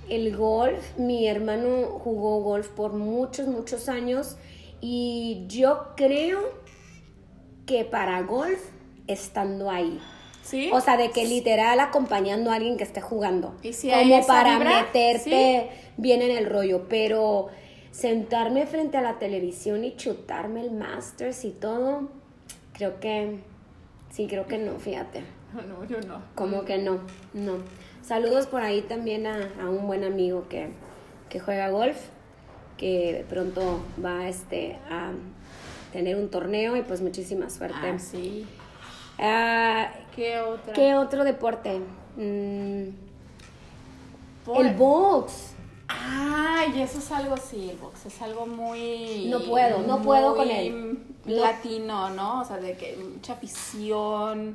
el 0.08 0.36
golf, 0.36 0.82
mi 0.98 1.26
hermano 1.28 1.98
jugó 2.02 2.40
golf 2.40 2.68
por 2.68 2.92
muchos, 2.94 3.46
muchos 3.48 3.88
años 3.88 4.36
y 4.80 5.44
yo 5.48 5.88
creo 5.96 6.40
que 7.66 7.84
para 7.84 8.22
golf 8.22 8.60
estando 9.06 9.70
ahí. 9.70 10.00
¿Sí? 10.42 10.70
O 10.72 10.80
sea, 10.80 10.96
de 10.96 11.10
que 11.10 11.24
literal 11.24 11.80
acompañando 11.80 12.52
a 12.52 12.54
alguien 12.54 12.76
que 12.76 12.84
esté 12.84 13.00
jugando. 13.00 13.56
¿Y 13.62 13.72
si 13.72 13.90
hay 13.90 14.08
como 14.08 14.26
para 14.28 14.58
vibra? 14.58 14.82
meterte 14.82 15.70
bien 15.96 16.22
en 16.22 16.30
el 16.30 16.48
rollo. 16.48 16.86
Pero 16.88 17.48
sentarme 17.90 18.66
frente 18.66 18.96
a 18.96 19.02
la 19.02 19.18
televisión 19.18 19.84
y 19.84 19.96
chutarme 19.96 20.60
el 20.60 20.70
Masters 20.70 21.44
y 21.44 21.50
todo, 21.50 22.08
creo 22.72 23.00
que. 23.00 23.40
Sí, 24.10 24.28
creo 24.28 24.46
que 24.46 24.58
no, 24.58 24.78
fíjate. 24.78 25.24
no, 25.52 25.84
yo 25.88 26.00
no. 26.06 26.22
Como 26.36 26.64
que 26.64 26.78
no, 26.78 27.00
no. 27.34 27.56
Saludos 28.02 28.46
por 28.46 28.62
ahí 28.62 28.82
también 28.82 29.26
a, 29.26 29.50
a 29.60 29.68
un 29.68 29.88
buen 29.88 30.04
amigo 30.04 30.46
que, 30.48 30.68
que 31.28 31.40
juega 31.40 31.70
golf, 31.70 31.96
que 32.76 33.24
pronto 33.28 33.80
va 34.02 34.28
este, 34.28 34.78
a 34.88 35.10
tener 35.96 36.16
un 36.16 36.28
torneo 36.28 36.76
y 36.76 36.82
pues 36.82 37.00
muchísima 37.00 37.48
suerte. 37.48 37.78
Ah, 37.82 37.98
sí. 37.98 38.44
Ah, 39.18 39.90
¿Qué 40.14 40.38
otra? 40.38 40.74
¿Qué 40.74 40.94
otro 40.94 41.24
deporte? 41.24 41.80
Mm, 42.16 42.88
el 44.58 44.74
box. 44.76 45.54
Ay, 45.88 46.82
eso 46.82 46.98
es 46.98 47.10
algo, 47.10 47.38
sí, 47.38 47.70
el 47.70 47.78
box 47.78 48.04
es 48.04 48.20
algo 48.20 48.46
muy... 48.46 49.28
No 49.30 49.40
puedo, 49.40 49.78
no 49.86 50.02
puedo 50.02 50.36
con 50.36 50.50
él. 50.50 50.98
No. 51.24 51.34
Latino, 51.34 52.10
¿no? 52.10 52.42
O 52.42 52.44
sea, 52.44 52.58
de 52.58 52.76
que 52.76 52.94
mucha 52.96 53.32
afición. 53.32 54.54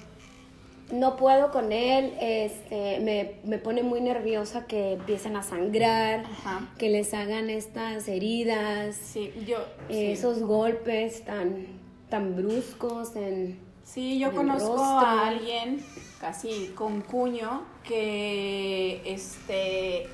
No 0.92 1.16
puedo 1.16 1.52
con 1.52 1.72
él, 1.72 2.14
este, 2.20 3.00
me, 3.00 3.36
me 3.50 3.58
pone 3.58 3.82
muy 3.82 4.02
nerviosa 4.02 4.66
que 4.68 4.94
empiecen 4.94 5.36
a 5.38 5.44
sangrar, 5.44 6.26
Ajá. 6.26 6.68
que 6.78 6.90
les 6.90 7.14
hagan 7.14 7.50
estas 7.50 8.08
heridas, 8.08 8.96
Sí, 8.96 9.32
yo... 9.48 9.58
sí. 9.88 10.12
esos 10.12 10.42
golpes 10.42 11.24
tan, 11.24 11.66
tan 12.10 12.36
bruscos 12.36 13.16
en... 13.16 13.58
Sí, 13.86 14.20
yo 14.20 14.30
en 14.30 14.36
conozco 14.36 14.82
a 14.84 15.28
alguien 15.28 15.84
casi 16.20 16.68
con 16.76 17.02
cuño 17.02 17.64
que 17.84 19.02
este 19.06 20.08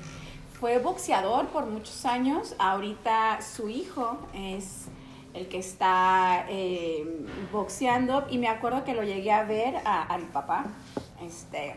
fue 0.58 0.78
boxeador 0.78 1.46
por 1.48 1.66
muchos 1.66 2.04
años. 2.04 2.54
Ahorita 2.58 3.40
su 3.42 3.68
hijo 3.68 4.18
es 4.34 4.86
el 5.38 5.48
que 5.48 5.58
está 5.58 6.46
eh, 6.48 7.04
boxeando 7.52 8.26
y 8.30 8.38
me 8.38 8.48
acuerdo 8.48 8.84
que 8.84 8.94
lo 8.94 9.02
llegué 9.02 9.32
a 9.32 9.44
ver 9.44 9.76
a, 9.84 10.12
a 10.12 10.18
mi 10.18 10.26
papá 10.26 10.66
este, 11.22 11.74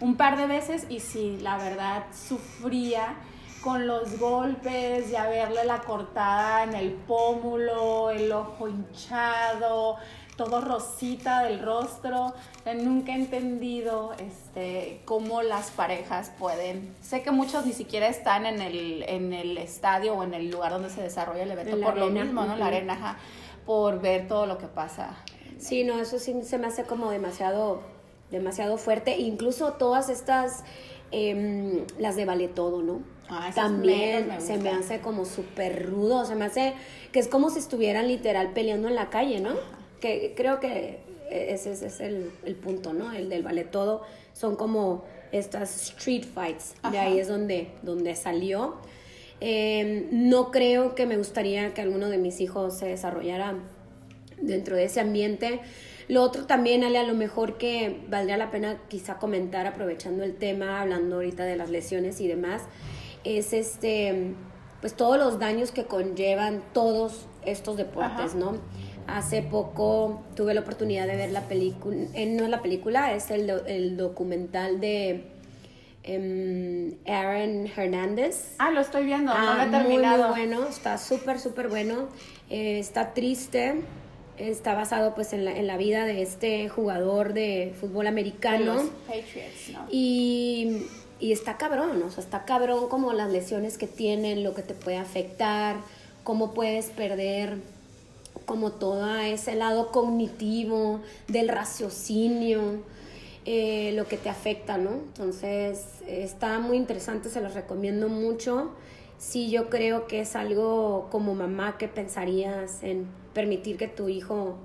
un 0.00 0.16
par 0.16 0.36
de 0.36 0.46
veces 0.46 0.86
y 0.88 1.00
sí, 1.00 1.38
la 1.40 1.56
verdad 1.56 2.04
sufría 2.12 3.16
con 3.62 3.86
los 3.86 4.18
golpes, 4.18 5.10
ya 5.10 5.28
verle 5.28 5.64
la 5.64 5.80
cortada 5.80 6.64
en 6.64 6.74
el 6.74 6.92
pómulo, 6.92 8.10
el 8.10 8.30
ojo 8.30 8.68
hinchado, 8.68 9.96
todo 10.38 10.60
rosita 10.62 11.42
del 11.42 11.60
rostro. 11.60 12.32
Sea, 12.64 12.72
nunca 12.72 13.12
he 13.12 13.16
entendido 13.16 14.14
este, 14.14 15.02
cómo 15.04 15.42
las 15.42 15.70
parejas 15.72 16.32
pueden. 16.38 16.94
Sé 17.02 17.22
que 17.22 17.32
muchos 17.32 17.66
ni 17.66 17.72
siquiera 17.72 18.06
están 18.06 18.46
en 18.46 18.62
el, 18.62 19.02
en 19.02 19.34
el 19.34 19.58
estadio 19.58 20.14
o 20.14 20.22
en 20.22 20.32
el 20.32 20.50
lugar 20.50 20.72
donde 20.72 20.88
se 20.88 21.02
desarrolla 21.02 21.42
el 21.42 21.50
evento 21.50 21.78
por 21.80 21.98
lo 21.98 22.08
mismo, 22.08 22.44
¿no? 22.44 22.56
La 22.56 22.68
arena, 22.68 22.94
ajá, 22.94 23.18
por 23.66 24.00
ver 24.00 24.28
todo 24.28 24.46
lo 24.46 24.56
que 24.56 24.68
pasa. 24.68 25.16
Sí, 25.58 25.82
no, 25.82 25.98
eso 25.98 26.20
sí 26.20 26.34
se 26.44 26.56
me 26.56 26.68
hace 26.68 26.84
como 26.84 27.10
demasiado, 27.10 27.82
demasiado 28.30 28.78
fuerte. 28.78 29.18
Incluso 29.18 29.72
todas 29.72 30.08
estas, 30.08 30.62
em, 31.10 31.84
las 31.98 32.14
de 32.14 32.24
vale 32.24 32.46
todo, 32.46 32.80
¿no? 32.80 33.02
Ah, 33.28 33.50
También 33.54 34.28
me 34.28 34.40
se 34.40 34.56
me 34.56 34.70
hace 34.70 35.00
como 35.00 35.24
súper 35.26 35.90
rudo, 35.90 36.24
se 36.24 36.34
me 36.34 36.46
hace 36.46 36.74
que 37.12 37.18
es 37.18 37.28
como 37.28 37.50
si 37.50 37.58
estuvieran 37.58 38.06
literal 38.08 38.52
peleando 38.52 38.88
en 38.88 38.94
la 38.94 39.10
calle, 39.10 39.40
¿no? 39.40 39.50
Que 40.00 40.34
creo 40.36 40.60
que 40.60 41.00
ese, 41.30 41.72
ese 41.72 41.86
es 41.86 42.00
el, 42.00 42.30
el 42.44 42.54
punto, 42.54 42.92
¿no? 42.92 43.12
El 43.12 43.28
del 43.28 43.42
vale 43.42 43.64
todo. 43.64 44.02
Son 44.32 44.56
como 44.56 45.04
estas 45.32 45.90
street 45.90 46.24
fights, 46.24 46.74
de 46.90 46.98
ahí 46.98 47.18
es 47.18 47.28
donde, 47.28 47.68
donde 47.82 48.14
salió. 48.14 48.76
Em, 49.40 50.06
no 50.28 50.50
creo 50.50 50.94
que 50.94 51.06
me 51.06 51.16
gustaría 51.16 51.72
que 51.74 51.80
alguno 51.80 52.08
de 52.08 52.18
mis 52.18 52.40
hijos 52.40 52.78
se 52.78 52.86
desarrollara 52.86 53.56
dentro 54.40 54.76
de 54.76 54.84
ese 54.84 55.00
ambiente. 55.00 55.60
Lo 56.08 56.22
otro 56.22 56.46
también, 56.46 56.84
Ale, 56.84 56.98
a 56.98 57.02
lo 57.02 57.14
mejor 57.14 57.58
que 57.58 58.00
valdría 58.08 58.36
la 58.36 58.50
pena 58.50 58.80
quizá 58.88 59.18
comentar, 59.18 59.66
aprovechando 59.66 60.24
el 60.24 60.34
tema, 60.34 60.80
hablando 60.80 61.16
ahorita 61.16 61.44
de 61.44 61.56
las 61.56 61.70
lesiones 61.70 62.20
y 62.20 62.26
demás, 62.26 62.62
es 63.24 63.52
este, 63.52 64.32
pues 64.80 64.94
todos 64.94 65.18
los 65.18 65.38
daños 65.38 65.70
que 65.70 65.84
conllevan 65.84 66.62
todos 66.72 67.26
estos 67.44 67.76
deportes, 67.76 68.30
Ajá. 68.30 68.38
¿no? 68.38 68.58
Hace 69.08 69.42
poco 69.42 70.22
tuve 70.36 70.52
la 70.54 70.60
oportunidad 70.60 71.06
de 71.06 71.16
ver 71.16 71.30
la 71.32 71.42
película, 71.48 71.96
eh, 72.14 72.26
no 72.26 72.44
es 72.44 72.50
la 72.50 72.60
película, 72.62 73.14
es 73.14 73.30
el, 73.30 73.46
do- 73.46 73.66
el 73.66 73.96
documental 73.96 74.80
de 74.80 75.24
em, 76.04 76.94
Aaron 77.06 77.66
Hernández. 77.74 78.54
Ah, 78.58 78.70
lo 78.70 78.80
estoy 78.80 79.04
viendo, 79.04 79.32
no 79.32 79.38
Ah, 79.38 79.54
lo 79.56 79.62
he 79.62 79.66
muy, 79.66 79.78
terminado. 79.78 80.28
muy 80.28 80.46
bueno, 80.46 80.66
está 80.68 80.98
súper, 80.98 81.38
súper 81.40 81.68
bueno. 81.68 82.08
Eh, 82.50 82.78
está 82.78 83.14
triste 83.14 83.82
está 84.36 84.72
basado 84.74 85.16
pues 85.16 85.32
en 85.32 85.44
la, 85.44 85.50
en 85.58 85.66
la 85.66 85.76
vida 85.76 86.04
de 86.06 86.22
este 86.22 86.68
jugador 86.68 87.32
de 87.32 87.74
fútbol 87.80 88.06
americano. 88.06 88.74
los 88.74 88.82
Patriots, 89.06 89.70
¿no? 89.72 89.84
Y, 89.90 90.86
y 91.18 91.32
está 91.32 91.56
cabrón, 91.56 92.00
o 92.04 92.10
sea, 92.12 92.22
está 92.22 92.44
cabrón 92.44 92.88
como 92.88 93.12
las 93.12 93.32
lesiones 93.32 93.78
que 93.78 93.88
tienen, 93.88 94.44
lo 94.44 94.54
que 94.54 94.62
te 94.62 94.74
puede 94.74 94.96
afectar, 94.96 95.74
cómo 96.22 96.54
puedes 96.54 96.86
perder 96.90 97.56
como 98.48 98.72
todo 98.72 99.14
ese 99.20 99.54
lado 99.54 99.92
cognitivo 99.92 101.00
del 101.28 101.48
raciocinio, 101.50 102.82
eh, 103.44 103.92
lo 103.94 104.08
que 104.08 104.16
te 104.16 104.30
afecta, 104.30 104.78
¿no? 104.78 104.92
Entonces, 104.94 105.84
está 106.06 106.58
muy 106.58 106.78
interesante, 106.78 107.28
se 107.28 107.42
los 107.42 107.52
recomiendo 107.52 108.08
mucho. 108.08 108.70
Sí, 109.18 109.50
yo 109.50 109.68
creo 109.68 110.06
que 110.06 110.20
es 110.20 110.34
algo 110.34 111.08
como 111.10 111.34
mamá 111.34 111.76
que 111.76 111.88
pensarías 111.88 112.82
en 112.82 113.06
permitir 113.34 113.76
que 113.76 113.86
tu 113.86 114.08
hijo 114.08 114.56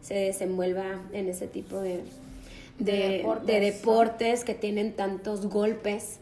se 0.00 0.14
desenvuelva 0.14 1.00
en 1.12 1.28
ese 1.28 1.46
tipo 1.46 1.80
de, 1.80 2.02
De 2.78 2.92
de, 2.92 3.08
deportes, 3.18 3.46
de 3.46 3.60
¿no? 3.60 3.66
deportes 3.66 4.44
que 4.44 4.54
tienen 4.54 4.96
tantos 4.96 5.46
golpes 5.46 6.18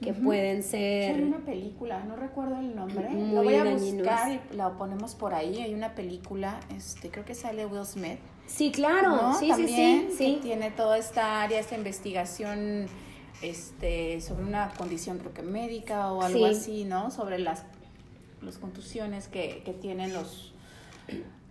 que 0.00 0.12
pueden 0.14 0.62
Sí, 0.62 0.76
Hay 0.76 1.14
ser... 1.14 1.24
una 1.24 1.38
película, 1.38 2.02
no 2.04 2.16
recuerdo 2.16 2.58
el 2.60 2.74
nombre. 2.74 3.08
Lo 3.12 3.42
voy 3.42 3.54
a 3.54 3.64
dañinos. 3.64 4.06
buscar 4.06 4.32
y 4.52 4.56
la 4.56 4.70
ponemos 4.76 5.14
por 5.14 5.34
ahí. 5.34 5.60
Hay 5.62 5.74
una 5.74 5.94
película, 5.94 6.60
este, 6.76 7.10
creo 7.10 7.24
que 7.24 7.34
sale 7.34 7.66
Will 7.66 7.84
Smith. 7.84 8.18
Sí, 8.46 8.70
claro, 8.72 9.10
¿no? 9.16 9.34
sí, 9.38 9.48
También, 9.48 10.06
sí, 10.10 10.16
sí, 10.16 10.16
sí. 10.34 10.38
tiene 10.42 10.70
toda 10.70 10.96
esta 10.98 11.42
área, 11.42 11.58
esta 11.60 11.74
investigación 11.76 12.86
este, 13.42 14.20
sobre 14.20 14.44
una 14.44 14.72
condición, 14.76 15.18
creo 15.18 15.34
que 15.34 15.42
médica 15.42 16.12
o 16.12 16.22
algo 16.22 16.38
Sí. 16.48 16.54
así, 16.54 16.84
¿no? 16.84 17.10
Sobre 17.10 17.38
las, 17.38 17.64
las 18.42 18.58
contusiones 18.58 19.28
que, 19.28 19.62
que 19.64 19.72
tienen 19.72 20.12
los, 20.12 20.54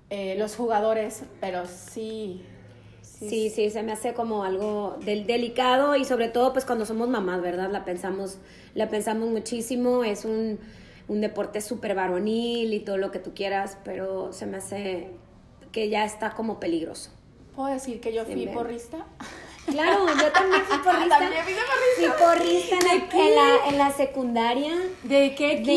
eh, 0.09 0.35
los 0.37 0.55
jugadores, 0.55 1.23
pero 1.39 1.65
sí. 1.65 2.43
Sí, 3.19 3.49
sí, 3.49 3.69
se 3.69 3.81
me 3.81 3.91
hace 3.91 4.13
como 4.13 4.43
algo 4.43 4.97
del 5.03 5.25
delicado 5.25 5.95
y 5.95 6.05
sobre 6.05 6.27
todo 6.27 6.53
pues 6.53 6.65
cuando 6.65 6.85
somos 6.85 7.09
mamás, 7.09 7.41
¿verdad? 7.41 7.71
La 7.71 7.83
pensamos, 7.83 8.37
la 8.75 8.89
pensamos 8.89 9.29
muchísimo, 9.29 10.03
es 10.03 10.23
un, 10.23 10.59
un 11.07 11.21
deporte 11.21 11.61
súper 11.61 11.95
varonil 11.95 12.73
y 12.73 12.79
todo 12.79 12.97
lo 12.97 13.09
que 13.11 13.19
tú 13.19 13.33
quieras, 13.33 13.77
pero 13.83 14.31
se 14.33 14.45
me 14.45 14.57
hace 14.57 15.09
que 15.71 15.89
ya 15.89 16.05
está 16.05 16.31
como 16.35 16.59
peligroso. 16.59 17.11
¿Puedo 17.55 17.73
decir 17.73 17.99
que 17.99 18.13
yo 18.13 18.23
fui 18.23 18.47
porrista? 18.47 19.05
Claro, 19.71 20.05
yo 20.07 20.31
también 20.31 20.61
fui 20.63 20.77
porrista. 20.77 21.19
También 21.19 21.43
fui 21.97 22.07
porrista 22.17 22.75
en 22.75 22.85
la, 22.87 22.93
en 22.93 23.35
la, 23.35 23.67
en 23.69 23.77
la 23.77 23.91
secundaria 23.91 24.73
¿De 25.03 25.35
qué 25.35 25.53
equipo? 25.53 25.69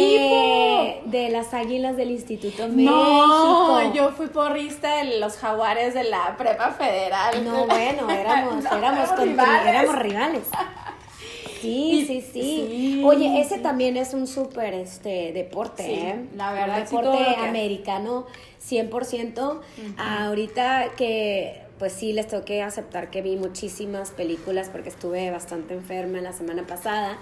de, 1.10 1.18
de 1.24 1.28
las 1.30 1.52
Águilas 1.54 1.96
del 1.96 2.10
Instituto 2.12 2.68
No, 2.68 3.78
México. 3.78 3.94
yo 3.94 4.12
fui 4.12 4.28
porrista 4.28 4.96
de 4.98 5.18
los 5.18 5.36
jaguares 5.38 5.94
de 5.94 6.04
la 6.04 6.36
prepa 6.36 6.70
federal. 6.70 7.44
No, 7.44 7.66
bueno, 7.66 8.08
éramos, 8.10 8.62
No, 8.70 8.76
éramos, 8.78 9.08
contri- 9.10 9.24
rivales. 9.30 9.66
éramos 9.66 9.98
rivales. 9.98 10.42
Sí, 11.60 12.04
sí, 12.06 12.20
sí, 12.22 12.30
sí, 12.32 13.02
Oye, 13.04 13.38
ese 13.40 13.56
sí. 13.56 13.60
también 13.62 13.96
es 13.98 14.14
un 14.14 14.26
súper 14.26 14.72
este, 14.72 15.32
deporte, 15.32 15.84
Sí, 15.84 15.92
¿eh? 15.92 16.24
la 16.34 16.52
verdad, 16.52 16.78
Un 16.78 16.84
deporte 16.84 17.36
americano 17.36 18.26
100%. 18.66 19.60
Ahorita 19.98 20.92
que, 20.96 21.60
pues 21.80 21.94
sí, 21.94 22.12
les 22.12 22.28
tengo 22.28 22.44
que 22.44 22.62
aceptar 22.62 23.10
que 23.10 23.22
vi 23.22 23.36
muchísimas 23.36 24.10
películas 24.10 24.68
porque 24.68 24.90
estuve 24.90 25.30
bastante 25.30 25.74
enferma 25.74 26.20
la 26.20 26.32
semana 26.34 26.66
pasada 26.66 27.18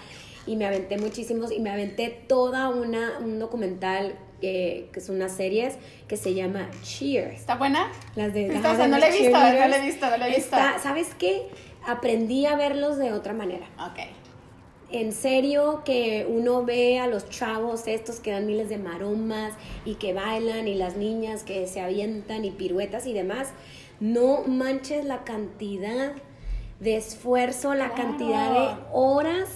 y 0.47 0.57
me 0.57 0.66
aventé 0.66 0.99
muchísimos 0.99 1.53
y 1.53 1.61
me 1.61 1.71
aventé 1.71 2.09
toda 2.27 2.68
una, 2.68 3.18
un 3.21 3.38
documental 3.38 4.16
eh, 4.42 4.88
que 4.92 4.99
es 5.01 5.09
una 5.09 5.29
serie 5.29 5.71
que 6.09 6.16
se 6.16 6.35
llama 6.35 6.68
Cheers. 6.83 7.35
¿Está 7.37 7.55
buena? 7.55 7.90
Las 8.16 8.35
de, 8.35 8.49
Está, 8.49 8.73
o 8.73 8.77
sea, 8.77 8.88
no 8.88 8.99
la 8.99 9.09
he 9.09 9.12
visto, 9.12 9.31
no 9.31 9.38
la 9.38 9.77
he 9.79 9.81
visto, 9.87 10.11
no 10.11 10.16
la 10.16 10.27
he 10.27 10.31
visto. 10.35 10.57
Está- 10.57 10.79
¿Sabes 10.81 11.09
qué? 11.18 11.42
Aprendí 11.87 12.44
a 12.47 12.57
verlos 12.57 12.99
de 12.99 13.12
otra 13.12 13.35
manera. 13.35 13.66
Ok. 13.79 14.01
En 14.90 15.12
serio 15.12 15.83
que 15.85 16.27
uno 16.29 16.64
ve 16.64 16.99
a 16.99 17.07
los 17.07 17.29
chavos 17.31 17.87
estos 17.87 18.21
que 18.21 18.33
dan 18.33 18.47
miles 18.47 18.68
de 18.71 18.79
maromas 18.79 19.53
y 19.85 19.97
que 19.97 20.14
bailan 20.14 20.66
y 20.66 20.75
las 20.75 20.97
niñas 20.97 21.44
que 21.44 21.66
se 21.68 21.81
avientan 21.81 22.44
y 22.44 22.51
piruetas 22.51 23.07
y 23.07 23.12
demás. 23.12 23.51
No 24.00 24.42
manches 24.46 25.04
la 25.04 25.24
cantidad 25.24 26.12
de 26.80 26.96
esfuerzo, 26.96 27.74
la 27.74 27.90
Claro. 27.90 28.11
cantidad 28.11 28.50
de 28.52 28.76
horas 28.92 29.48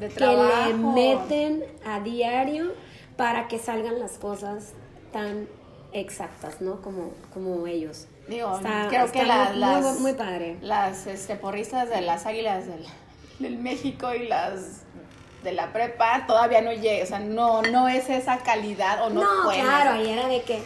De 0.00 0.08
que 0.08 0.26
le 0.26 0.74
meten 0.74 1.64
a 1.86 2.00
diario 2.00 2.72
para 3.16 3.48
que 3.48 3.58
salgan 3.58 3.98
las 3.98 4.18
cosas 4.18 4.72
tan 5.12 5.48
exactas, 5.92 6.60
¿no? 6.60 6.82
Como, 6.82 7.12
como 7.32 7.66
ellos. 7.66 8.06
Digo, 8.28 8.56
Está- 8.56 8.86
creo 8.88 9.04
está 9.06 9.20
que 9.20 9.26
la- 9.26 9.44
muy, 9.50 9.58
las, 9.58 9.84
muy, 9.84 10.00
muy 10.00 10.12
padre. 10.14 10.56
las 10.60 11.06
este, 11.06 11.36
porristas 11.36 11.88
de 11.88 12.00
las 12.00 12.26
águilas 12.26 12.66
del, 12.66 12.84
del 13.38 13.56
México 13.58 14.12
y 14.12 14.26
las 14.26 14.82
de 15.44 15.52
la 15.52 15.72
prepa 15.72 16.26
todavía 16.26 16.60
no 16.60 16.72
llega, 16.72 17.04
o 17.04 17.06
sea, 17.06 17.20
no, 17.20 17.62
no 17.62 17.88
es 17.88 18.10
esa 18.10 18.38
calidad 18.38 19.04
o 19.06 19.10
no, 19.10 19.22
No, 19.22 19.44
fue, 19.44 19.60
claro, 19.60 19.92
¿no? 19.94 20.00
ahí 20.00 20.10
era 20.10 20.26
de 20.26 20.42
que, 20.42 20.60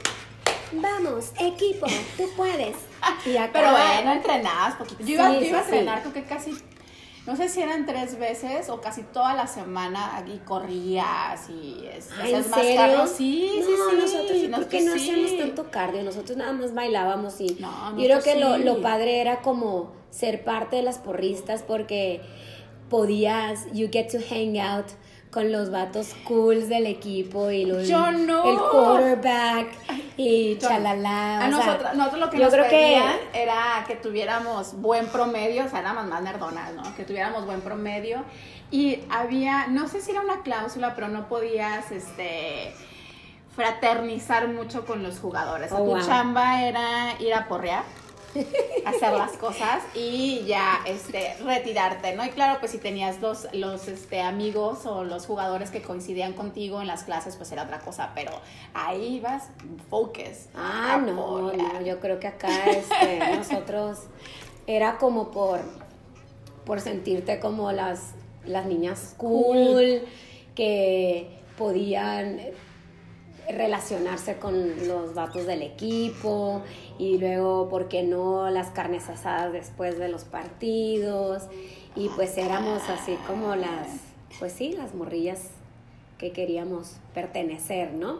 vamos, 0.72 1.32
equipo, 1.38 1.86
tú 2.16 2.24
puedes. 2.34 2.76
Y 3.26 3.36
acá, 3.36 3.50
Pero 3.52 3.70
bueno, 3.72 4.12
entrenabas 4.12 4.74
poquito. 4.76 5.02
Yo 5.02 5.14
iba, 5.14 5.28
Sí, 5.28 5.34
yo 5.40 5.46
iba 5.46 5.58
a 5.58 5.62
sí, 5.62 5.68
sí. 5.70 5.76
entrenar, 5.76 6.00
creo 6.02 6.12
que 6.12 6.24
casi, 6.24 6.54
no 7.26 7.36
sé 7.36 7.48
si 7.48 7.60
eran 7.60 7.86
tres 7.86 8.18
veces 8.18 8.68
o 8.70 8.80
casi 8.80 9.02
toda 9.02 9.34
la 9.34 9.46
semana 9.46 10.16
aquí 10.16 10.40
corrías 10.44 11.48
y 11.50 11.86
es- 11.92 12.10
Ay, 12.20 12.34
¿en 12.34 12.50
más 12.50 12.60
serio? 12.60 12.76
cardio. 12.76 13.06
Sí, 13.06 13.50
no, 13.60 13.66
sí, 13.66 13.72
sí. 13.90 13.96
nosotros 13.96 14.40
yo 14.42 14.48
no, 14.48 14.56
creo 14.58 14.68
que 14.68 14.80
no 14.82 14.92
sí. 14.92 14.98
hacíamos 15.10 15.38
tanto 15.38 15.70
cardio, 15.70 16.02
nosotros 16.02 16.36
nada 16.38 16.52
más 16.52 16.74
bailábamos 16.74 17.40
y 17.40 17.56
No, 17.60 17.90
yo 17.98 18.04
creo 18.04 18.22
que 18.22 18.34
lo, 18.40 18.56
sí. 18.56 18.64
lo 18.64 18.80
padre 18.82 19.20
era 19.20 19.40
como 19.42 19.92
ser 20.10 20.42
parte 20.44 20.76
de 20.76 20.82
las 20.82 20.98
porristas 20.98 21.62
porque 21.62 22.20
podías, 22.88 23.66
you 23.72 23.88
get 23.92 24.10
to 24.10 24.18
hang 24.30 24.58
out 24.58 24.86
con 25.30 25.52
los 25.52 25.70
vatos 25.70 26.14
cools 26.24 26.68
del 26.68 26.86
equipo 26.86 27.50
y 27.50 27.64
los, 27.64 27.86
Yo 27.86 28.10
no. 28.10 28.44
el 28.44 28.58
quarterback 28.58 29.68
y 30.16 30.56
chalala. 30.58 31.44
A 31.44 31.48
o 31.48 31.50
sea, 31.52 31.66
nosotros, 31.66 31.94
nosotros 31.94 32.20
lo 32.20 32.30
que 32.30 32.36
yo 32.38 32.44
nos 32.44 32.52
creo 32.54 32.68
que- 32.68 33.02
era 33.32 33.84
que 33.86 33.94
tuviéramos 33.96 34.80
buen 34.80 35.06
promedio, 35.06 35.64
o 35.64 35.68
sea, 35.68 35.80
éramos 35.80 36.06
más 36.06 36.20
nerdonas, 36.22 36.72
¿no? 36.74 36.82
Que 36.96 37.04
tuviéramos 37.04 37.46
buen 37.46 37.60
promedio. 37.60 38.24
Y 38.72 39.00
había, 39.08 39.68
no 39.68 39.86
sé 39.88 40.00
si 40.00 40.10
era 40.10 40.20
una 40.20 40.42
cláusula, 40.42 40.94
pero 40.96 41.08
no 41.08 41.28
podías, 41.28 41.90
este, 41.92 42.72
fraternizar 43.54 44.48
mucho 44.48 44.84
con 44.84 45.02
los 45.02 45.18
jugadores. 45.18 45.70
Oh, 45.72 45.78
tu 45.78 45.84
wow. 45.84 46.00
chamba 46.00 46.62
era 46.64 47.14
ir 47.20 47.34
a 47.34 47.46
porrear, 47.48 47.82
hacer 48.84 49.12
las 49.12 49.32
cosas 49.32 49.82
y 49.94 50.44
ya, 50.46 50.80
este, 50.86 51.34
retirarte, 51.44 52.14
¿no? 52.14 52.24
Y 52.24 52.30
claro, 52.30 52.58
pues 52.60 52.72
si 52.72 52.78
tenías 52.78 53.20
los, 53.20 53.48
los, 53.52 53.88
este, 53.88 54.20
amigos 54.20 54.86
o 54.86 55.04
los 55.04 55.26
jugadores 55.26 55.70
que 55.70 55.82
coincidían 55.82 56.32
contigo 56.32 56.80
en 56.80 56.86
las 56.86 57.04
clases, 57.04 57.36
pues 57.36 57.50
era 57.52 57.64
otra 57.64 57.80
cosa, 57.80 58.12
pero 58.14 58.32
ahí 58.74 59.16
ibas, 59.16 59.48
focus. 59.88 60.48
Ah, 60.54 61.00
no, 61.04 61.52
no, 61.52 61.82
yo 61.82 62.00
creo 62.00 62.20
que 62.20 62.28
acá 62.28 62.66
este, 62.66 63.18
nosotros 63.36 63.98
era 64.66 64.98
como 64.98 65.30
por, 65.30 65.60
por 66.64 66.80
sentirte 66.80 67.40
como 67.40 67.72
las, 67.72 68.12
las 68.44 68.66
niñas 68.66 69.14
cool, 69.16 70.02
que 70.54 71.40
podían 71.56 72.40
relacionarse 73.52 74.36
con 74.36 74.86
los 74.86 75.14
vatos 75.14 75.46
del 75.46 75.62
equipo 75.62 76.62
y 76.98 77.18
luego, 77.18 77.68
¿por 77.68 77.88
qué 77.88 78.02
no? 78.02 78.50
Las 78.50 78.68
carnes 78.70 79.08
asadas 79.08 79.52
después 79.52 79.98
de 79.98 80.08
los 80.08 80.24
partidos 80.24 81.44
y 81.96 82.08
pues 82.10 82.36
éramos 82.38 82.88
así 82.88 83.16
como 83.26 83.56
las, 83.56 83.88
pues 84.38 84.52
sí, 84.52 84.72
las 84.72 84.94
morrillas 84.94 85.48
que 86.18 86.32
queríamos 86.32 86.96
pertenecer, 87.14 87.92
¿no? 87.92 88.18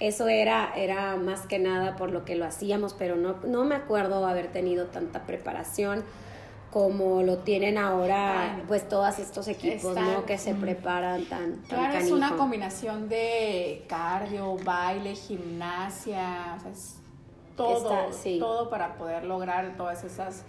Eso 0.00 0.26
era, 0.28 0.72
era 0.74 1.16
más 1.16 1.46
que 1.46 1.58
nada 1.58 1.96
por 1.96 2.10
lo 2.10 2.24
que 2.24 2.34
lo 2.34 2.44
hacíamos, 2.44 2.94
pero 2.94 3.16
no, 3.16 3.36
no 3.46 3.64
me 3.64 3.74
acuerdo 3.74 4.26
haber 4.26 4.48
tenido 4.50 4.86
tanta 4.86 5.26
preparación 5.26 6.04
como 6.72 7.22
lo 7.22 7.38
tienen 7.38 7.76
ahora, 7.76 8.54
Ay, 8.54 8.62
pues 8.66 8.88
todos 8.88 9.18
estos 9.18 9.46
equipos, 9.46 9.94
¿no? 9.94 10.24
Que 10.24 10.38
se 10.38 10.54
preparan 10.54 11.24
tan, 11.26 11.56
tan 11.64 11.78
Claro, 11.78 11.98
es 11.98 12.10
una 12.10 12.36
combinación 12.38 13.10
de 13.10 13.84
cardio, 13.88 14.56
baile, 14.64 15.14
gimnasia, 15.14 16.54
o 16.56 16.60
sea, 16.62 16.70
es 16.72 16.96
todo, 17.56 17.76
Está- 18.06 18.12
sí. 18.12 18.38
todo 18.40 18.70
para 18.70 18.96
poder 18.96 19.24
lograr 19.24 19.76
todas 19.76 20.02
esas 20.02 20.44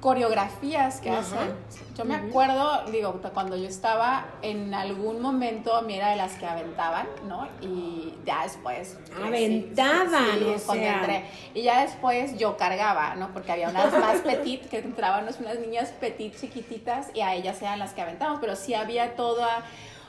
coreografías 0.00 1.00
que 1.00 1.10
hacen. 1.10 1.54
Yo 1.96 2.04
me 2.06 2.14
acuerdo, 2.14 2.84
digo, 2.90 3.20
cuando 3.34 3.56
yo 3.56 3.68
estaba, 3.68 4.26
en 4.40 4.72
algún 4.72 5.20
momento 5.20 5.76
a 5.76 5.82
mí 5.82 5.94
era 5.94 6.10
de 6.10 6.16
las 6.16 6.32
que 6.36 6.46
aventaban, 6.46 7.06
¿no? 7.28 7.46
Y 7.60 8.14
ya 8.24 8.44
después... 8.44 8.96
sí, 9.04 9.12
Aventaban, 9.22 10.38
sí, 10.38 10.44
o 10.44 10.66
cuando 10.66 10.84
sea. 10.84 10.94
entré. 11.00 11.24
Y 11.54 11.62
ya 11.62 11.82
después 11.82 12.38
yo 12.38 12.56
cargaba, 12.56 13.14
¿no? 13.16 13.32
Porque 13.34 13.52
había 13.52 13.68
unas 13.68 13.92
más 13.92 14.18
petit, 14.24 14.66
que 14.68 14.78
entraban 14.78 15.24
unas 15.38 15.58
niñas 15.58 15.90
petit 16.00 16.34
chiquititas 16.40 17.08
y 17.14 17.20
a 17.20 17.34
ellas 17.34 17.60
eran 17.60 17.78
las 17.78 17.92
que 17.92 18.00
aventamos, 18.00 18.38
pero 18.40 18.56
sí 18.56 18.72
había 18.74 19.14
toda 19.16 19.62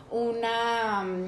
una... 0.10 1.04
mm, 1.04 1.26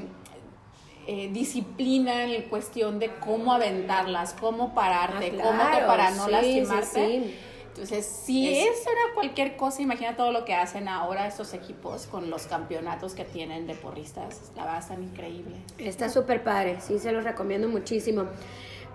eh, 1.05 1.29
disciplina 1.33 2.23
en 2.23 2.43
cuestión 2.43 2.97
de 2.97 3.13
cómo 3.17 3.51
aventarlas, 3.51 4.33
cómo 4.39 4.73
pararte, 4.73 5.33
Ah, 5.37 5.43
cómo 5.43 5.61
te 5.63 5.69
claro, 5.69 5.87
para 5.87 6.11
no 6.11 6.25
sí, 6.27 6.31
lastimarte. 6.31 7.33
Entonces, 7.73 8.05
si 8.05 8.47
Es- 8.53 8.79
eso 8.79 8.89
era 8.91 9.15
cualquier 9.15 9.57
cosa, 9.57 9.81
imagina 9.81 10.15
todo 10.15 10.31
lo 10.31 10.45
que 10.45 10.53
hacen 10.53 10.87
ahora 10.87 11.25
estos 11.27 11.55
equipos 11.55 12.05
con 12.05 12.29
los 12.29 12.45
campeonatos 12.45 13.15
que 13.15 13.25
tienen 13.25 13.65
de 13.65 13.73
porristas. 13.73 14.51
La 14.55 14.63
verdad, 14.65 14.79
están 14.79 15.03
increíble. 15.03 15.55
Está 15.79 16.07
súper 16.09 16.43
padre, 16.43 16.77
sí, 16.81 16.99
se 16.99 17.11
los 17.11 17.23
recomiendo 17.23 17.67
muchísimo. 17.67 18.25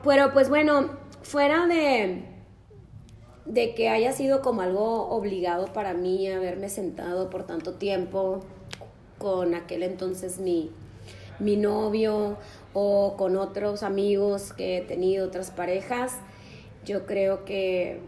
Pero 0.04 0.32
pues 0.32 0.48
bueno, 0.48 0.90
fuera 1.22 1.66
de, 1.66 2.22
de 3.46 3.74
que 3.74 3.88
haya 3.88 4.12
sido 4.12 4.42
como 4.42 4.62
algo 4.62 5.08
obligado 5.08 5.72
para 5.72 5.92
mí 5.94 6.28
haberme 6.30 6.68
sentado 6.68 7.30
por 7.30 7.44
tanto 7.46 7.74
tiempo 7.74 8.44
con 9.18 9.56
aquel 9.56 9.82
entonces 9.82 10.38
mi, 10.38 10.70
mi 11.40 11.56
novio 11.56 12.36
o 12.74 13.16
con 13.16 13.36
otros 13.36 13.82
amigos 13.82 14.52
que 14.52 14.78
he 14.78 14.80
tenido, 14.82 15.26
otras 15.26 15.50
parejas, 15.50 16.12
yo 16.84 17.06
creo 17.06 17.44
que 17.44 18.00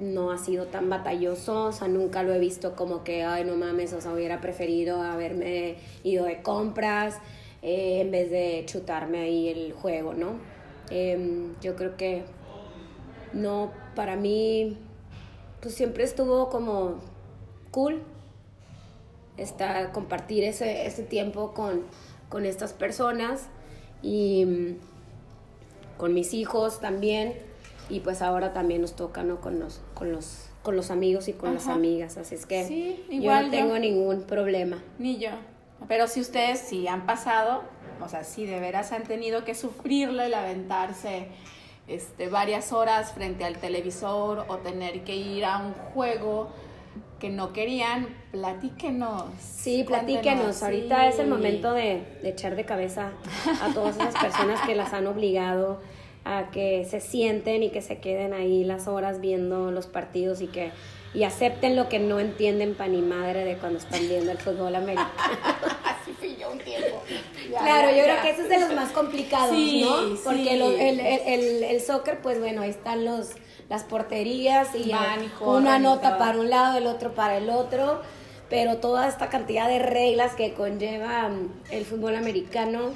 no 0.00 0.30
ha 0.30 0.38
sido 0.38 0.66
tan 0.66 0.90
batalloso, 0.90 1.66
o 1.66 1.72
sea, 1.72 1.88
nunca 1.88 2.22
lo 2.22 2.32
he 2.32 2.38
visto 2.38 2.74
como 2.76 3.04
que, 3.04 3.24
ay, 3.24 3.44
no 3.44 3.56
mames, 3.56 3.92
o 3.92 4.00
sea, 4.00 4.12
hubiera 4.12 4.40
preferido 4.40 5.02
haberme 5.02 5.76
ido 6.04 6.24
de 6.24 6.42
compras 6.42 7.18
eh, 7.62 8.00
en 8.00 8.10
vez 8.10 8.30
de 8.30 8.64
chutarme 8.66 9.20
ahí 9.20 9.48
el 9.48 9.72
juego, 9.72 10.14
¿no? 10.14 10.38
Em, 10.90 11.54
yo 11.60 11.76
creo 11.76 11.96
que 11.96 12.24
no, 13.32 13.72
para 13.94 14.16
mí, 14.16 14.76
pues 15.60 15.74
siempre 15.74 16.04
estuvo 16.04 16.48
como 16.50 17.00
cool 17.70 18.02
estar, 19.36 19.92
compartir 19.92 20.44
ese, 20.44 20.86
ese 20.86 21.02
tiempo 21.02 21.52
con, 21.54 21.82
con 22.28 22.44
estas 22.44 22.72
personas 22.72 23.48
y 24.02 24.44
mm, 24.44 24.76
con 25.96 26.14
mis 26.14 26.34
hijos 26.34 26.80
también 26.80 27.45
y 27.88 28.00
pues 28.00 28.22
ahora 28.22 28.52
también 28.52 28.80
nos 28.82 28.96
toca 28.96 29.22
¿no? 29.22 29.40
con 29.40 29.58
los 29.60 29.80
con 29.94 30.12
los 30.12 30.48
con 30.62 30.74
los 30.76 30.90
amigos 30.90 31.28
y 31.28 31.32
con 31.32 31.54
las 31.54 31.68
amigas 31.68 32.16
así 32.16 32.34
es 32.34 32.44
que 32.46 32.64
Sí, 32.64 33.04
yo 33.10 33.32
no 33.32 33.42
yo. 33.42 33.50
tengo 33.50 33.78
ningún 33.78 34.22
problema 34.22 34.82
Ni 34.98 35.18
yo. 35.18 35.30
Pero 35.88 36.08
si 36.08 36.20
ustedes 36.20 36.58
sí 36.58 36.88
han 36.88 37.04
pasado, 37.06 37.62
o 38.02 38.08
sea, 38.08 38.24
si 38.24 38.46
de 38.46 38.58
veras 38.58 38.92
han 38.92 39.02
tenido 39.04 39.44
que 39.44 39.54
sufrirle 39.54 40.26
el 40.26 40.34
aventarse 40.34 41.28
este, 41.86 42.28
varias 42.28 42.72
horas 42.72 43.12
frente 43.12 43.44
al 43.44 43.58
televisor 43.58 44.46
o 44.48 44.56
tener 44.56 45.04
que 45.04 45.14
ir 45.14 45.44
a 45.44 45.58
un 45.58 45.74
juego 45.74 46.48
que 47.20 47.28
no 47.30 47.52
querían, 47.52 48.08
platíquenos. 48.32 49.24
Sí, 49.40 49.84
platíquenos. 49.86 50.62
Ahorita 50.62 51.06
es 51.08 51.18
el 51.18 51.28
momento 51.28 51.72
de, 51.74 52.02
de 52.22 52.28
echar 52.30 52.56
de 52.56 52.64
cabeza 52.64 53.10
a 53.62 53.72
todas 53.72 53.96
esas 53.96 54.14
personas 54.20 54.60
que 54.66 54.74
las 54.74 54.92
han 54.94 55.06
obligado 55.06 55.80
a 56.26 56.50
que 56.50 56.84
se 56.84 57.00
sienten 57.00 57.62
y 57.62 57.70
que 57.70 57.80
se 57.82 57.98
queden 57.98 58.34
ahí 58.34 58.64
las 58.64 58.88
horas 58.88 59.20
viendo 59.20 59.70
los 59.70 59.86
partidos 59.86 60.40
y 60.40 60.48
que 60.48 60.70
y 61.14 61.22
acepten 61.24 61.76
lo 61.76 61.88
que 61.88 61.98
no 61.98 62.20
entienden 62.20 62.74
pa' 62.74 62.88
ni 62.88 63.00
madre 63.00 63.44
de 63.44 63.56
cuando 63.56 63.78
están 63.78 64.06
viendo 64.06 64.32
el 64.32 64.38
fútbol 64.38 64.74
americano. 64.74 65.08
Así 65.84 66.12
fui 66.18 66.36
yo 66.38 66.50
un 66.50 66.58
tiempo. 66.58 67.00
Ya, 67.50 67.58
claro, 67.60 67.88
ya, 67.90 67.96
yo 67.96 67.96
ya. 67.98 68.04
creo 68.04 68.22
que 68.22 68.30
eso 68.30 68.42
es 68.42 68.48
de 68.50 68.58
los 68.58 68.74
más 68.74 68.90
complicados, 68.92 69.50
Sí, 69.56 69.80
¿no? 69.82 69.96
Porque 70.24 70.50
sí. 70.50 70.56
lo- 70.58 70.70
el, 70.72 71.00
el, 71.00 71.20
el, 71.26 71.62
el 71.64 71.80
soccer, 71.80 72.20
pues 72.20 72.38
bueno, 72.38 72.62
ahí 72.62 72.70
están 72.70 73.04
los 73.06 73.30
las 73.70 73.82
porterías 73.84 74.68
y 74.74 74.90
Van 74.92 75.22
y 75.24 75.26
eh, 75.26 75.30
una 75.44 75.78
y 75.78 75.82
nota 75.82 76.18
para 76.18 76.38
un 76.38 76.50
lado, 76.50 76.76
el 76.78 76.86
otro 76.86 77.14
para 77.14 77.38
el 77.38 77.48
otro, 77.50 78.00
pero 78.50 78.76
toda 78.76 79.08
esta 79.08 79.28
cantidad 79.28 79.68
de 79.68 79.78
reglas 79.80 80.34
que 80.34 80.52
conlleva 80.52 81.28
mm, 81.30 81.50
el 81.72 81.84
fútbol 81.84 82.14
americano, 82.16 82.90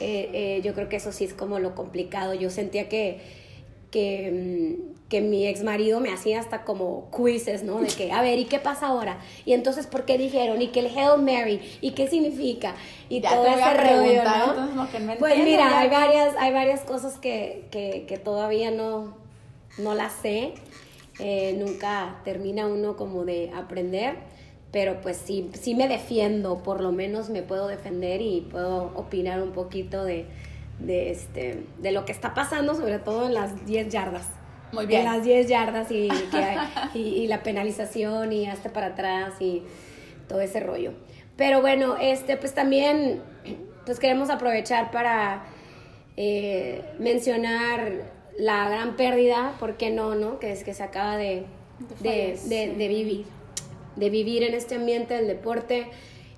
eh, 0.00 0.30
eh, 0.32 0.60
yo 0.62 0.74
creo 0.74 0.88
que 0.88 0.96
eso 0.96 1.12
sí 1.12 1.24
es 1.24 1.34
como 1.34 1.58
lo 1.58 1.74
complicado. 1.74 2.34
Yo 2.34 2.50
sentía 2.50 2.88
que, 2.88 3.20
que, 3.90 4.76
mm, 4.78 5.08
que 5.08 5.20
mi 5.20 5.46
ex 5.46 5.62
marido 5.62 6.00
me 6.00 6.12
hacía 6.12 6.40
hasta 6.40 6.64
como 6.64 7.10
quizzes, 7.16 7.62
¿no? 7.62 7.80
De 7.80 7.88
que, 7.88 8.12
a 8.12 8.20
ver, 8.22 8.38
¿y 8.38 8.44
qué 8.44 8.58
pasa 8.58 8.88
ahora? 8.88 9.18
Y 9.44 9.54
entonces, 9.54 9.86
¿por 9.86 10.04
qué 10.04 10.18
dijeron? 10.18 10.60
¿Y 10.60 10.68
que 10.68 10.80
el 10.80 10.86
Hail 10.86 11.22
Mary? 11.22 11.60
¿Y 11.80 11.92
qué 11.92 12.06
significa? 12.08 12.74
Y 13.08 13.20
Ya 13.20 13.30
todo 13.30 13.44
te 13.44 13.50
voy 13.50 13.60
a 13.60 13.72
ese 13.72 14.24
¿no? 14.24 14.44
entonces, 14.50 15.00
no 15.02 15.14
pues 15.18 15.38
mira, 15.38 15.68
ya. 15.70 15.78
hay 15.80 15.88
varias, 15.88 16.34
hay 16.38 16.52
varias 16.52 16.80
cosas 16.82 17.18
que, 17.18 17.66
que, 17.70 18.04
que 18.06 18.18
todavía 18.18 18.70
no, 18.70 19.16
no 19.78 19.94
las 19.94 20.12
sé. 20.12 20.52
Eh, 21.20 21.56
nunca 21.58 22.20
termina 22.24 22.66
uno 22.68 22.96
como 22.96 23.24
de 23.24 23.50
aprender, 23.52 24.16
pero 24.72 25.00
pues 25.00 25.16
sí, 25.16 25.50
sí 25.54 25.74
me 25.74 25.88
defiendo, 25.88 26.62
por 26.62 26.80
lo 26.80 26.92
menos 26.92 27.30
me 27.30 27.42
puedo 27.42 27.68
defender 27.68 28.20
y 28.20 28.42
puedo 28.50 28.92
opinar 28.94 29.42
un 29.42 29.52
poquito 29.52 30.04
de, 30.04 30.26
de, 30.78 31.10
este, 31.10 31.64
de 31.78 31.92
lo 31.92 32.04
que 32.04 32.12
está 32.12 32.34
pasando, 32.34 32.74
sobre 32.74 32.98
todo 32.98 33.26
en 33.26 33.34
las 33.34 33.64
10 33.66 33.88
yardas. 33.88 34.28
Muy 34.72 34.84
bien. 34.84 35.00
En 35.00 35.06
las 35.06 35.24
10 35.24 35.48
yardas 35.48 35.90
y, 35.90 36.08
que- 36.30 36.58
y, 36.98 37.00
y 37.22 37.26
la 37.28 37.42
penalización 37.42 38.32
y 38.32 38.46
hasta 38.46 38.70
para 38.72 38.88
atrás 38.88 39.34
y 39.40 39.62
todo 40.28 40.40
ese 40.42 40.60
rollo. 40.60 40.92
Pero 41.36 41.60
bueno, 41.62 41.96
este, 42.00 42.36
pues 42.36 42.52
también 42.54 43.22
pues 43.86 43.98
queremos 43.98 44.28
aprovechar 44.28 44.90
para 44.90 45.44
eh, 46.16 46.82
mencionar 46.98 48.02
la 48.38 48.68
gran 48.68 48.96
pérdida, 48.96 49.54
¿por 49.58 49.76
qué 49.76 49.90
no, 49.90 50.14
no? 50.14 50.38
Que 50.38 50.52
es 50.52 50.62
que 50.64 50.74
se 50.74 50.82
acaba 50.82 51.16
de, 51.16 51.44
de, 52.00 52.38
de 52.76 52.88
vivir, 52.88 53.24
de 53.98 54.10
vivir 54.10 54.42
en 54.42 54.54
este 54.54 54.74
ambiente 54.76 55.14
del 55.14 55.26
deporte. 55.26 55.86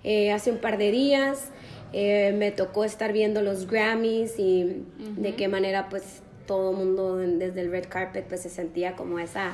Eh, 0.04 0.32
hace 0.32 0.50
un 0.50 0.58
par 0.58 0.78
de 0.78 0.90
días 0.90 1.48
eh, 1.92 2.34
me 2.36 2.50
tocó 2.52 2.84
estar 2.84 3.12
viendo 3.12 3.42
los 3.42 3.66
Grammys 3.66 4.38
y 4.38 4.84
de 5.16 5.34
qué 5.34 5.48
manera 5.48 5.88
pues 5.90 6.22
todo 6.46 6.70
el 6.70 6.76
mundo 6.78 7.16
desde 7.18 7.60
el 7.60 7.70
red 7.70 7.84
carpet 7.88 8.24
pues 8.26 8.40
se 8.42 8.48
sentía 8.48 8.96
como 8.96 9.18
esa, 9.18 9.52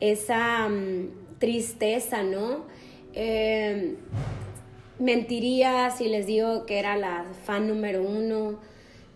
esa 0.00 0.68
mm, 0.68 1.38
tristeza, 1.38 2.22
¿no? 2.22 2.64
Eh, 3.14 3.94
mentiría 4.98 5.90
si 5.90 6.08
les 6.08 6.26
digo 6.26 6.66
que 6.66 6.78
era 6.78 6.96
la 6.96 7.24
fan 7.44 7.68
número 7.68 8.02
uno 8.02 8.58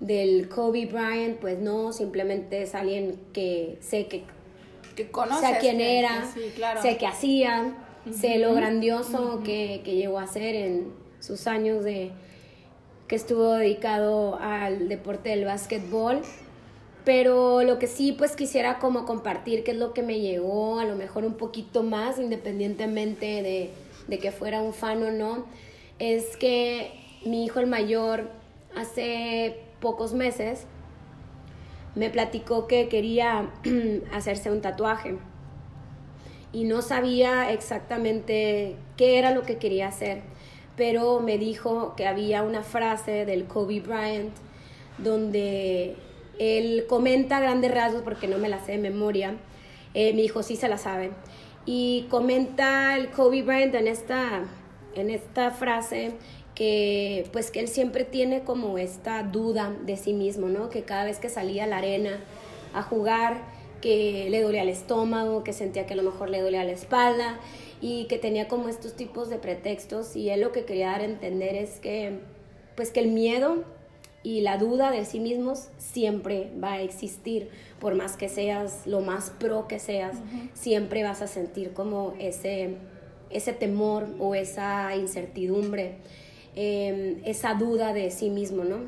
del 0.01 0.49
Kobe 0.49 0.87
Bryant, 0.87 1.39
pues 1.39 1.59
no, 1.59 1.93
simplemente 1.93 2.63
es 2.63 2.75
alguien 2.75 3.21
que 3.35 3.77
sé 3.81 4.07
que 4.07 4.25
Que 4.97 5.11
conoces. 5.11 5.49
sé 5.49 5.57
quién 5.61 5.81
era, 5.81 6.23
que 6.35 6.41
sí, 6.41 6.53
claro. 6.55 6.81
sé 6.83 6.97
qué 6.97 7.07
hacía, 7.07 7.75
sé 8.11 8.39
lo 8.39 8.55
grandioso 8.55 9.43
que, 9.45 9.83
que 9.85 9.97
llegó 9.97 10.19
a 10.19 10.27
ser 10.27 10.55
en 10.55 10.93
sus 11.21 11.47
años 11.47 11.85
de 11.85 12.13
que 13.09 13.17
estuvo 13.17 13.55
dedicado 13.55 14.39
al 14.41 14.89
deporte 14.89 15.31
del 15.31 15.45
básquetbol. 15.45 16.23
Pero 17.05 17.63
lo 17.63 17.79
que 17.79 17.87
sí, 17.87 18.13
pues 18.13 18.37
quisiera 18.37 18.79
como 18.79 19.05
compartir 19.05 19.65
qué 19.65 19.73
es 19.73 19.77
lo 19.79 19.95
que 19.95 20.03
me 20.03 20.21
llegó, 20.21 20.79
a 20.79 20.85
lo 20.85 20.97
mejor 20.97 21.25
un 21.25 21.35
poquito 21.35 21.83
más, 21.83 22.19
independientemente 22.19 23.43
de, 23.43 23.71
de 24.07 24.19
que 24.19 24.31
fuera 24.31 24.61
un 24.61 24.75
fan 24.75 25.03
o 25.03 25.11
no, 25.11 25.47
es 25.99 26.37
que 26.37 26.93
mi 27.25 27.45
hijo 27.45 27.59
el 27.59 27.67
mayor 27.67 28.31
hace 28.77 29.61
pocos 29.81 30.13
meses 30.13 30.67
me 31.95 32.11
platicó 32.11 32.67
que 32.67 32.89
quería 32.89 33.51
hacerse 34.13 34.51
un 34.51 34.61
tatuaje 34.61 35.19
y 36.53 36.65
no 36.65 36.83
sabía 36.83 37.53
exactamente 37.53 38.77
qué 38.97 39.19
era 39.19 39.33
lo 39.33 39.43
que 39.43 39.59
quería 39.59 39.89
hacer, 39.89 40.23
pero 40.77 41.21
me 41.21 41.39
dijo 41.39 41.95
que 41.97 42.07
había 42.07 42.43
una 42.43 42.63
frase 42.63 43.25
del 43.25 43.45
Kobe 43.45 43.81
Bryant 43.81 44.35
donde 44.99 45.97
él 46.39 46.87
comenta 46.89 47.37
a 47.37 47.41
grandes 47.41 47.73
rasgos, 47.73 48.03
porque 48.03 48.27
no 48.27 48.39
me 48.39 48.49
la 48.49 48.65
sé 48.65 48.73
de 48.73 48.79
memoria, 48.79 49.35
eh, 49.95 50.13
mi 50.15 50.23
hijo 50.23 50.43
sí 50.43 50.57
se 50.57 50.69
la 50.69 50.79
sabe, 50.79 51.11
y 51.67 52.07
comenta 52.11 52.97
el 52.97 53.11
Kobe 53.11 53.43
Bryant 53.43 53.75
en 53.75 53.87
esta, 53.87 54.43
en 54.95 55.11
esta 55.11 55.51
frase 55.51 56.13
que 56.55 57.29
pues 57.33 57.51
que 57.51 57.61
él 57.61 57.69
siempre 57.69 58.05
tiene 58.05 58.43
como 58.43 58.77
esta 58.77 59.23
duda 59.23 59.73
de 59.87 59.97
sí 59.97 60.13
mismo, 60.13 60.49
¿no? 60.49 60.69
Que 60.69 60.83
cada 60.83 61.05
vez 61.05 61.19
que 61.19 61.29
salía 61.29 61.65
a 61.65 61.67
la 61.67 61.79
arena 61.79 62.19
a 62.75 62.83
jugar, 62.83 63.39
que 63.81 64.29
le 64.31 64.43
dolía 64.43 64.63
el 64.63 64.69
estómago, 64.69 65.45
que 65.45 65.53
sentía 65.53 65.87
que 65.87 65.95
a 65.95 65.97
lo 65.97 66.03
mejor 66.03 66.31
le 66.31 66.41
dolía 66.41 66.65
la 66.65 66.73
espalda 66.73 67.41
y 67.81 68.05
que 68.05 68.19
tenía 68.19 68.49
como 68.49 68.69
estos 68.69 68.95
tipos 68.95 69.29
de 69.31 69.39
pretextos. 69.39 70.17
Y 70.17 70.31
él 70.31 70.41
lo 70.41 70.53
que 70.53 70.65
quería 70.65 70.89
dar 70.89 71.01
a 71.01 71.05
entender 71.05 71.55
es 71.55 71.81
que 71.81 72.19
pues 72.77 72.91
que 72.91 73.01
el 73.01 73.09
miedo 73.09 73.65
y 74.23 74.43
la 74.43 74.59
duda 74.59 74.91
de 74.91 75.05
sí 75.05 75.19
mismos 75.19 75.69
siempre 75.79 76.51
va 76.63 76.73
a 76.75 76.83
existir, 76.83 77.49
por 77.79 77.95
más 77.95 78.17
que 78.17 78.29
seas 78.29 78.87
lo 78.87 79.01
más 79.01 79.31
pro 79.31 79.67
que 79.67 79.79
seas, 79.79 80.17
siempre 80.53 81.03
vas 81.03 81.23
a 81.23 81.27
sentir 81.27 81.73
como 81.73 82.15
ese, 82.19 82.77
ese 83.31 83.53
temor 83.53 84.09
o 84.19 84.35
esa 84.35 84.95
incertidumbre, 84.95 85.97
eh, 86.55 87.21
esa 87.25 87.55
duda 87.55 87.95
de 87.95 88.11
sí 88.11 88.29
mismo, 88.29 88.65
¿no? 88.65 88.81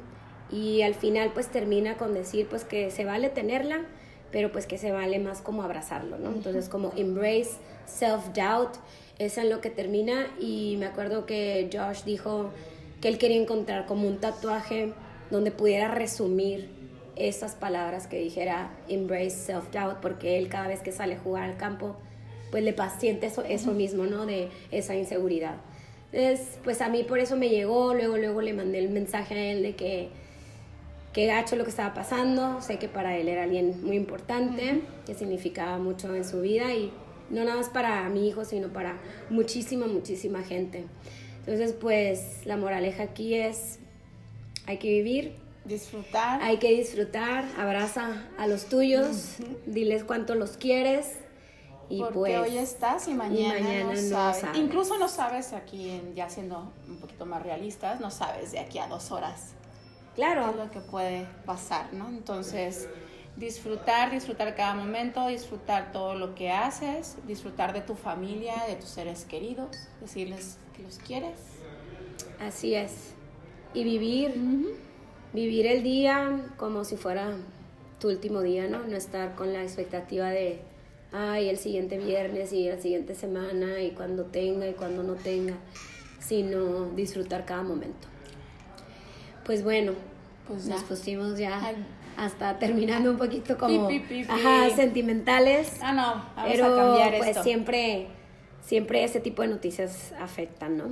Y 0.51 0.83
al 0.83 0.95
final 0.95 1.31
pues 1.33 1.49
termina 1.49 1.97
con 1.97 2.13
decir 2.13 2.47
pues 2.49 2.65
que 2.65 2.91
se 2.91 3.07
vale 3.07 3.31
tenerla, 3.31 3.87
pero 4.33 4.51
pues 4.51 4.67
que 4.67 4.79
se 4.79 4.91
vale 4.91 5.19
más 5.19 5.41
como 5.41 5.63
abrazarlo, 5.63 6.19
¿no? 6.19 6.31
Entonces 6.31 6.69
como 6.69 6.93
embrace 6.97 7.53
self-doubt, 7.87 8.73
es 9.19 9.39
en 9.39 9.51
lo 9.51 9.61
que 9.61 9.71
termina 9.71 10.27
y 10.41 10.77
me 10.79 10.87
acuerdo 10.87 11.27
que 11.27 11.71
Josh 11.73 12.03
dijo 12.05 12.51
que 13.01 13.09
él 13.09 13.19
quería 13.19 13.41
encontrar 13.41 13.87
como 13.87 14.09
un 14.09 14.19
tatuaje 14.19 14.93
donde 15.31 15.51
pudiera 15.51 15.89
resumir 15.89 16.71
esas 17.17 17.55
palabras 17.55 18.07
que 18.07 18.19
dijera 18.19 18.73
embrace 18.89 19.53
self-doubt, 19.53 20.01
porque 20.01 20.39
él 20.39 20.49
cada 20.49 20.69
vez 20.69 20.81
que 20.81 20.93
sale 20.93 21.15
a 21.15 21.19
jugar 21.19 21.45
al 21.45 21.57
campo, 21.57 21.97
pues 22.51 22.65
le 22.65 22.73
paciente 22.73 23.27
eso, 23.27 23.43
eso 23.45 23.73
mismo, 23.73 24.05
¿no? 24.05 24.27
De 24.27 24.49
esa 24.71 24.95
inseguridad. 24.95 25.57
Entonces, 26.13 26.59
pues 26.65 26.81
a 26.81 26.89
mí 26.89 27.05
por 27.05 27.19
eso 27.19 27.37
me 27.37 27.49
llegó, 27.49 27.95
luego, 27.95 28.17
luego 28.19 28.41
le 28.43 28.53
mandé 28.53 28.79
el 28.79 28.91
mensaje 28.91 29.35
a 29.35 29.53
él 29.53 29.63
de 29.63 29.75
que, 29.75 30.11
que 31.13 31.27
gacho 31.27 31.57
lo 31.57 31.65
que 31.65 31.71
estaba 31.71 31.93
pasando, 31.95 32.61
sé 32.63 32.79
que 32.79 32.89
para 32.89 33.17
él 33.17 33.29
era 33.29 33.43
alguien 33.45 33.85
muy 33.85 33.97
importante, 33.97 34.83
que 35.05 35.15
significaba 35.15 35.79
mucho 35.79 36.15
en 36.15 36.25
su 36.25 36.41
vida 36.41 36.73
y 36.73 36.91
no 37.31 37.45
nada 37.45 37.57
más 37.57 37.69
para 37.69 38.09
mi 38.09 38.27
hijo, 38.29 38.45
sino 38.45 38.69
para 38.69 38.99
muchísima, 39.31 39.87
muchísima 39.87 40.43
gente. 40.43 40.87
Entonces, 41.41 41.73
pues 41.75 42.47
la 42.47 42.57
moraleja 42.57 43.03
aquí 43.05 43.35
es, 43.35 43.79
hay 44.67 44.79
que 44.79 44.89
vivir, 44.89 45.37
Disfrutar. 45.65 46.41
hay 46.43 46.59
que 46.59 46.71
disfrutar, 46.71 47.45
abraza 47.59 48.29
a 48.39 48.47
los 48.47 48.67
tuyos, 48.67 49.37
diles 49.67 50.05
cuánto 50.05 50.35
los 50.35 50.57
quieres 50.57 51.13
y 51.89 51.99
porque 52.01 52.15
pues 52.19 52.39
hoy 52.41 52.59
estás 52.59 53.07
y 53.09 53.15
mañana, 53.15 53.61
mañana 53.61 53.85
no, 53.85 53.91
no 53.93 54.09
sabes. 54.09 54.41
sabes. 54.41 54.59
Incluso 54.59 54.99
no 54.99 55.09
sabes 55.09 55.53
aquí, 55.53 55.91
en- 55.91 56.15
ya 56.15 56.29
siendo 56.31 56.73
un 56.89 56.97
poquito 56.99 57.27
más 57.27 57.43
realistas, 57.43 58.01
no 58.01 58.11
sabes 58.11 58.53
de 58.53 58.61
aquí 58.61 58.79
a 58.79 58.87
dos 58.87 59.11
horas 59.13 59.55
qué 60.15 60.23
es 60.23 60.27
claro, 60.27 60.55
lo 60.57 60.71
que 60.71 60.81
puede 60.81 61.27
pasar, 61.45 61.93
¿no? 61.93 62.09
Entonces, 62.09 62.89
disfrutar, 63.37 64.11
disfrutar 64.11 64.55
cada 64.55 64.75
momento, 64.75 65.27
disfrutar 65.27 65.93
todo 65.93 66.15
lo 66.15 66.35
que 66.35 66.51
haces, 66.51 67.17
disfrutar 67.27 67.73
de 67.73 67.81
tu 67.81 67.95
familia, 67.95 68.55
de 68.69 68.77
tus 68.77 68.89
seres 68.89 69.25
queridos, 69.25 69.77
decirles 70.01 70.59
que 70.77 70.83
los 70.83 70.99
quieres. 70.99 71.39
así 72.41 72.75
es. 72.75 73.15
Y 73.75 73.85
vivir, 73.85 74.35
vivir 75.33 75.67
el 75.67 75.83
día 75.83 76.53
como 76.59 76.85
si 76.85 76.97
fuera 76.97 77.37
tu 77.99 78.09
último 78.09 78.43
día, 78.43 78.69
¿no? 78.69 78.81
No 78.81 78.97
estar 78.97 79.35
con 79.35 79.53
la 79.53 79.63
expectativa 79.63 80.29
de, 80.29 80.61
ay, 81.13 81.49
el 81.49 81.57
siguiente 81.57 81.99
viernes 81.99 82.53
y 82.53 82.69
la 82.69 82.79
siguiente 82.79 83.15
semana 83.15 83.81
y 83.81 83.93
cuando 83.93 84.27
tenga 84.27 84.69
y 84.69 84.75
cuando 84.75 85.03
no 85.03 85.15
tenga, 85.15 85.55
sino 86.21 86.87
disfrutar 86.91 87.47
cada 87.47 87.63
momento. 87.63 88.12
Pues 89.45 89.63
bueno, 89.65 89.93
Pues 90.47 90.67
nos 90.67 90.83
pusimos 90.83 91.39
ya 91.39 91.61
hasta 92.17 92.59
terminando 92.59 93.11
un 93.11 93.17
poquito 93.19 93.57
como, 93.59 93.89
Pi, 93.89 94.01
pi, 94.01 94.23
pi, 94.23 94.25
pi. 94.25 94.31
ajá, 94.31 94.71
sentimentales. 94.77 95.79
Ah, 95.81 95.93
no, 95.93 96.03
vamos 96.37 96.51
pero 96.53 96.67
a 96.67 96.77
cambiar 96.77 97.17
pues 97.17 97.31
esto. 97.31 97.43
siempre, 97.43 98.07
siempre 98.65 99.03
ese 99.05 99.21
tipo 99.21 99.43
de 99.43 99.49
noticias 99.49 100.13
afectan, 100.21 100.77
¿no? 100.77 100.85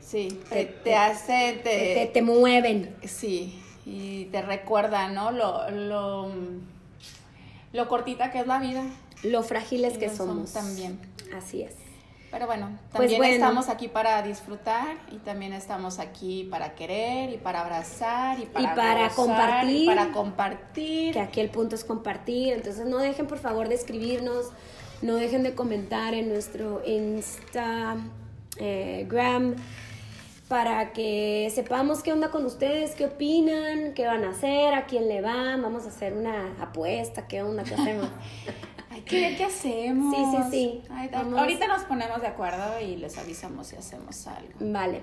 Sí, 0.00 0.28
te- 0.50 0.64
te, 0.66 0.72
te- 0.84 0.94
hace, 0.96 1.60
Te, 1.62 1.94
te, 1.94 2.10
te 2.12 2.22
mueven. 2.22 2.94
Sí, 3.04 3.60
y 3.86 4.24
te 4.26 4.42
recuerda, 4.42 5.08
¿no? 5.08 5.30
Lo, 5.30 5.70
lo, 5.70 6.28
lo 7.72 7.88
cortita 7.88 8.30
que 8.30 8.40
es 8.40 8.46
la 8.46 8.58
vida. 8.60 8.84
Lo 9.22 9.42
frágiles 9.42 9.98
que 9.98 10.08
son 10.08 10.28
somos. 10.28 10.52
también. 10.52 10.98
Así 11.36 11.62
es. 11.62 11.74
Pero 12.30 12.46
bueno, 12.46 12.68
Pues 12.92 13.10
también 13.10 13.18
bueno. 13.18 13.34
estamos 13.34 13.68
aquí 13.68 13.88
para 13.88 14.22
disfrutar 14.22 14.96
y 15.10 15.16
también 15.16 15.52
estamos 15.52 15.98
aquí 15.98 16.46
para 16.50 16.74
querer 16.76 17.30
y 17.30 17.38
para 17.38 17.62
abrazar 17.62 18.38
y 18.38 18.46
para, 18.46 18.74
para 18.76 19.08
gozar, 19.08 19.14
compartir. 19.16 19.82
y 19.82 19.86
para 19.86 20.12
compartir. 20.12 21.12
Que 21.14 21.20
aquí 21.20 21.40
el 21.40 21.50
punto 21.50 21.74
es 21.74 21.84
compartir. 21.84 22.52
Entonces 22.52 22.86
no 22.86 22.98
dejen 22.98 23.26
por 23.26 23.38
favor 23.38 23.68
de 23.68 23.74
escribirnos. 23.74 24.50
No 25.02 25.16
dejen 25.16 25.42
de 25.42 25.54
comentar 25.54 26.14
en 26.14 26.28
nuestro 26.28 26.82
Instagram 26.86 28.10
para 30.46 30.92
que 30.92 31.50
sepamos 31.54 32.02
qué 32.02 32.12
onda 32.12 32.30
con 32.30 32.44
ustedes, 32.44 32.94
qué 32.96 33.06
opinan, 33.06 33.94
qué 33.94 34.06
van 34.06 34.24
a 34.24 34.30
hacer, 34.30 34.74
a 34.74 34.84
quién 34.86 35.08
le 35.08 35.20
van. 35.20 35.62
Vamos 35.62 35.84
a 35.84 35.88
hacer 35.88 36.12
una 36.12 36.54
apuesta, 36.60 37.26
qué 37.28 37.42
onda, 37.42 37.64
qué 37.64 37.74
hacemos. 37.74 38.08
Hay 38.90 39.02
que 39.02 39.20
ver 39.20 39.36
qué 39.36 39.44
hacemos. 39.44 40.14
Sí, 40.16 40.24
sí, 40.36 40.50
sí. 40.50 40.82
Ay. 40.90 41.10
Ahorita 41.14 41.66
nos 41.68 41.82
ponemos 41.84 42.20
de 42.20 42.26
acuerdo 42.26 42.80
y 42.80 42.96
les 42.96 43.16
avisamos 43.18 43.68
si 43.68 43.76
hacemos 43.76 44.26
algo. 44.26 44.52
vale. 44.60 45.00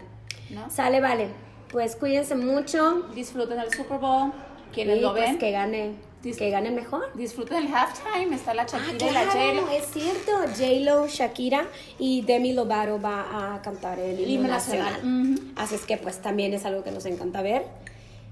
¿no? 0.50 0.69
Sale, 0.69 1.02
vale. 1.02 1.28
Pues 1.71 1.95
cuídense 1.95 2.36
mucho. 2.36 3.04
Disfruten 3.15 3.60
el 3.60 3.73
Super 3.73 3.97
Bowl. 4.00 4.32
Quienes 4.73 5.02
lo 5.02 5.12
pues 5.12 5.23
ven, 5.30 5.38
que 5.39 5.52
gane, 5.52 5.95
que 6.21 6.50
gane 6.50 6.71
mejor. 6.71 7.12
disfruten 7.15 7.65
el 7.65 7.73
halftime. 7.73 8.36
Está 8.36 8.54
la 8.54 8.63
Ah, 8.63 8.65
Shakira 8.67 9.10
y 9.10 9.13
la 9.13 9.23
claro, 9.23 9.32
J-Lo. 9.62 9.69
es 9.71 9.86
cierto. 9.91 10.32
J-Lo, 10.58 11.08
Shakira 11.08 11.65
y 12.00 12.21
Demi 12.23 12.54
Lovato 12.54 13.00
va 13.02 13.54
a 13.56 13.62
cantar 13.62 14.00
el 14.00 14.19
himno 14.19 14.32
Himno 14.34 14.47
nacional. 14.50 14.93
nacional. 14.93 15.34
Ujú. 15.39 15.43
Así 15.56 15.76
es 15.76 15.86
que 15.86 15.97
pues 15.97 16.21
también 16.21 16.54
es 16.54 16.65
algo 16.65 16.84
que 16.84 16.91
nos 16.91 17.06
encanta 17.06 17.41
ver 17.41 17.65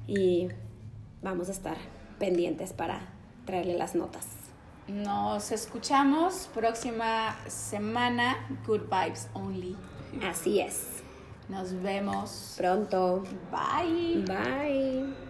y 0.07 0.49
vamos 1.21 1.47
a 1.49 1.51
estar 1.53 1.77
pendientes 2.19 2.73
para 2.73 3.07
traerle 3.45 3.77
las 3.77 3.95
notas. 3.95 4.25
Nos 4.87 5.51
escuchamos 5.51 6.47
próxima 6.53 7.35
semana. 7.47 8.47
Good 8.67 8.83
vibes 8.83 9.27
only. 9.33 9.75
Así 10.23 10.59
es. 10.59 11.03
Nos 11.49 11.73
vemos. 11.73 12.53
Pronto. 12.57 13.23
Bye. 13.51 14.23
Bye. 14.27 15.24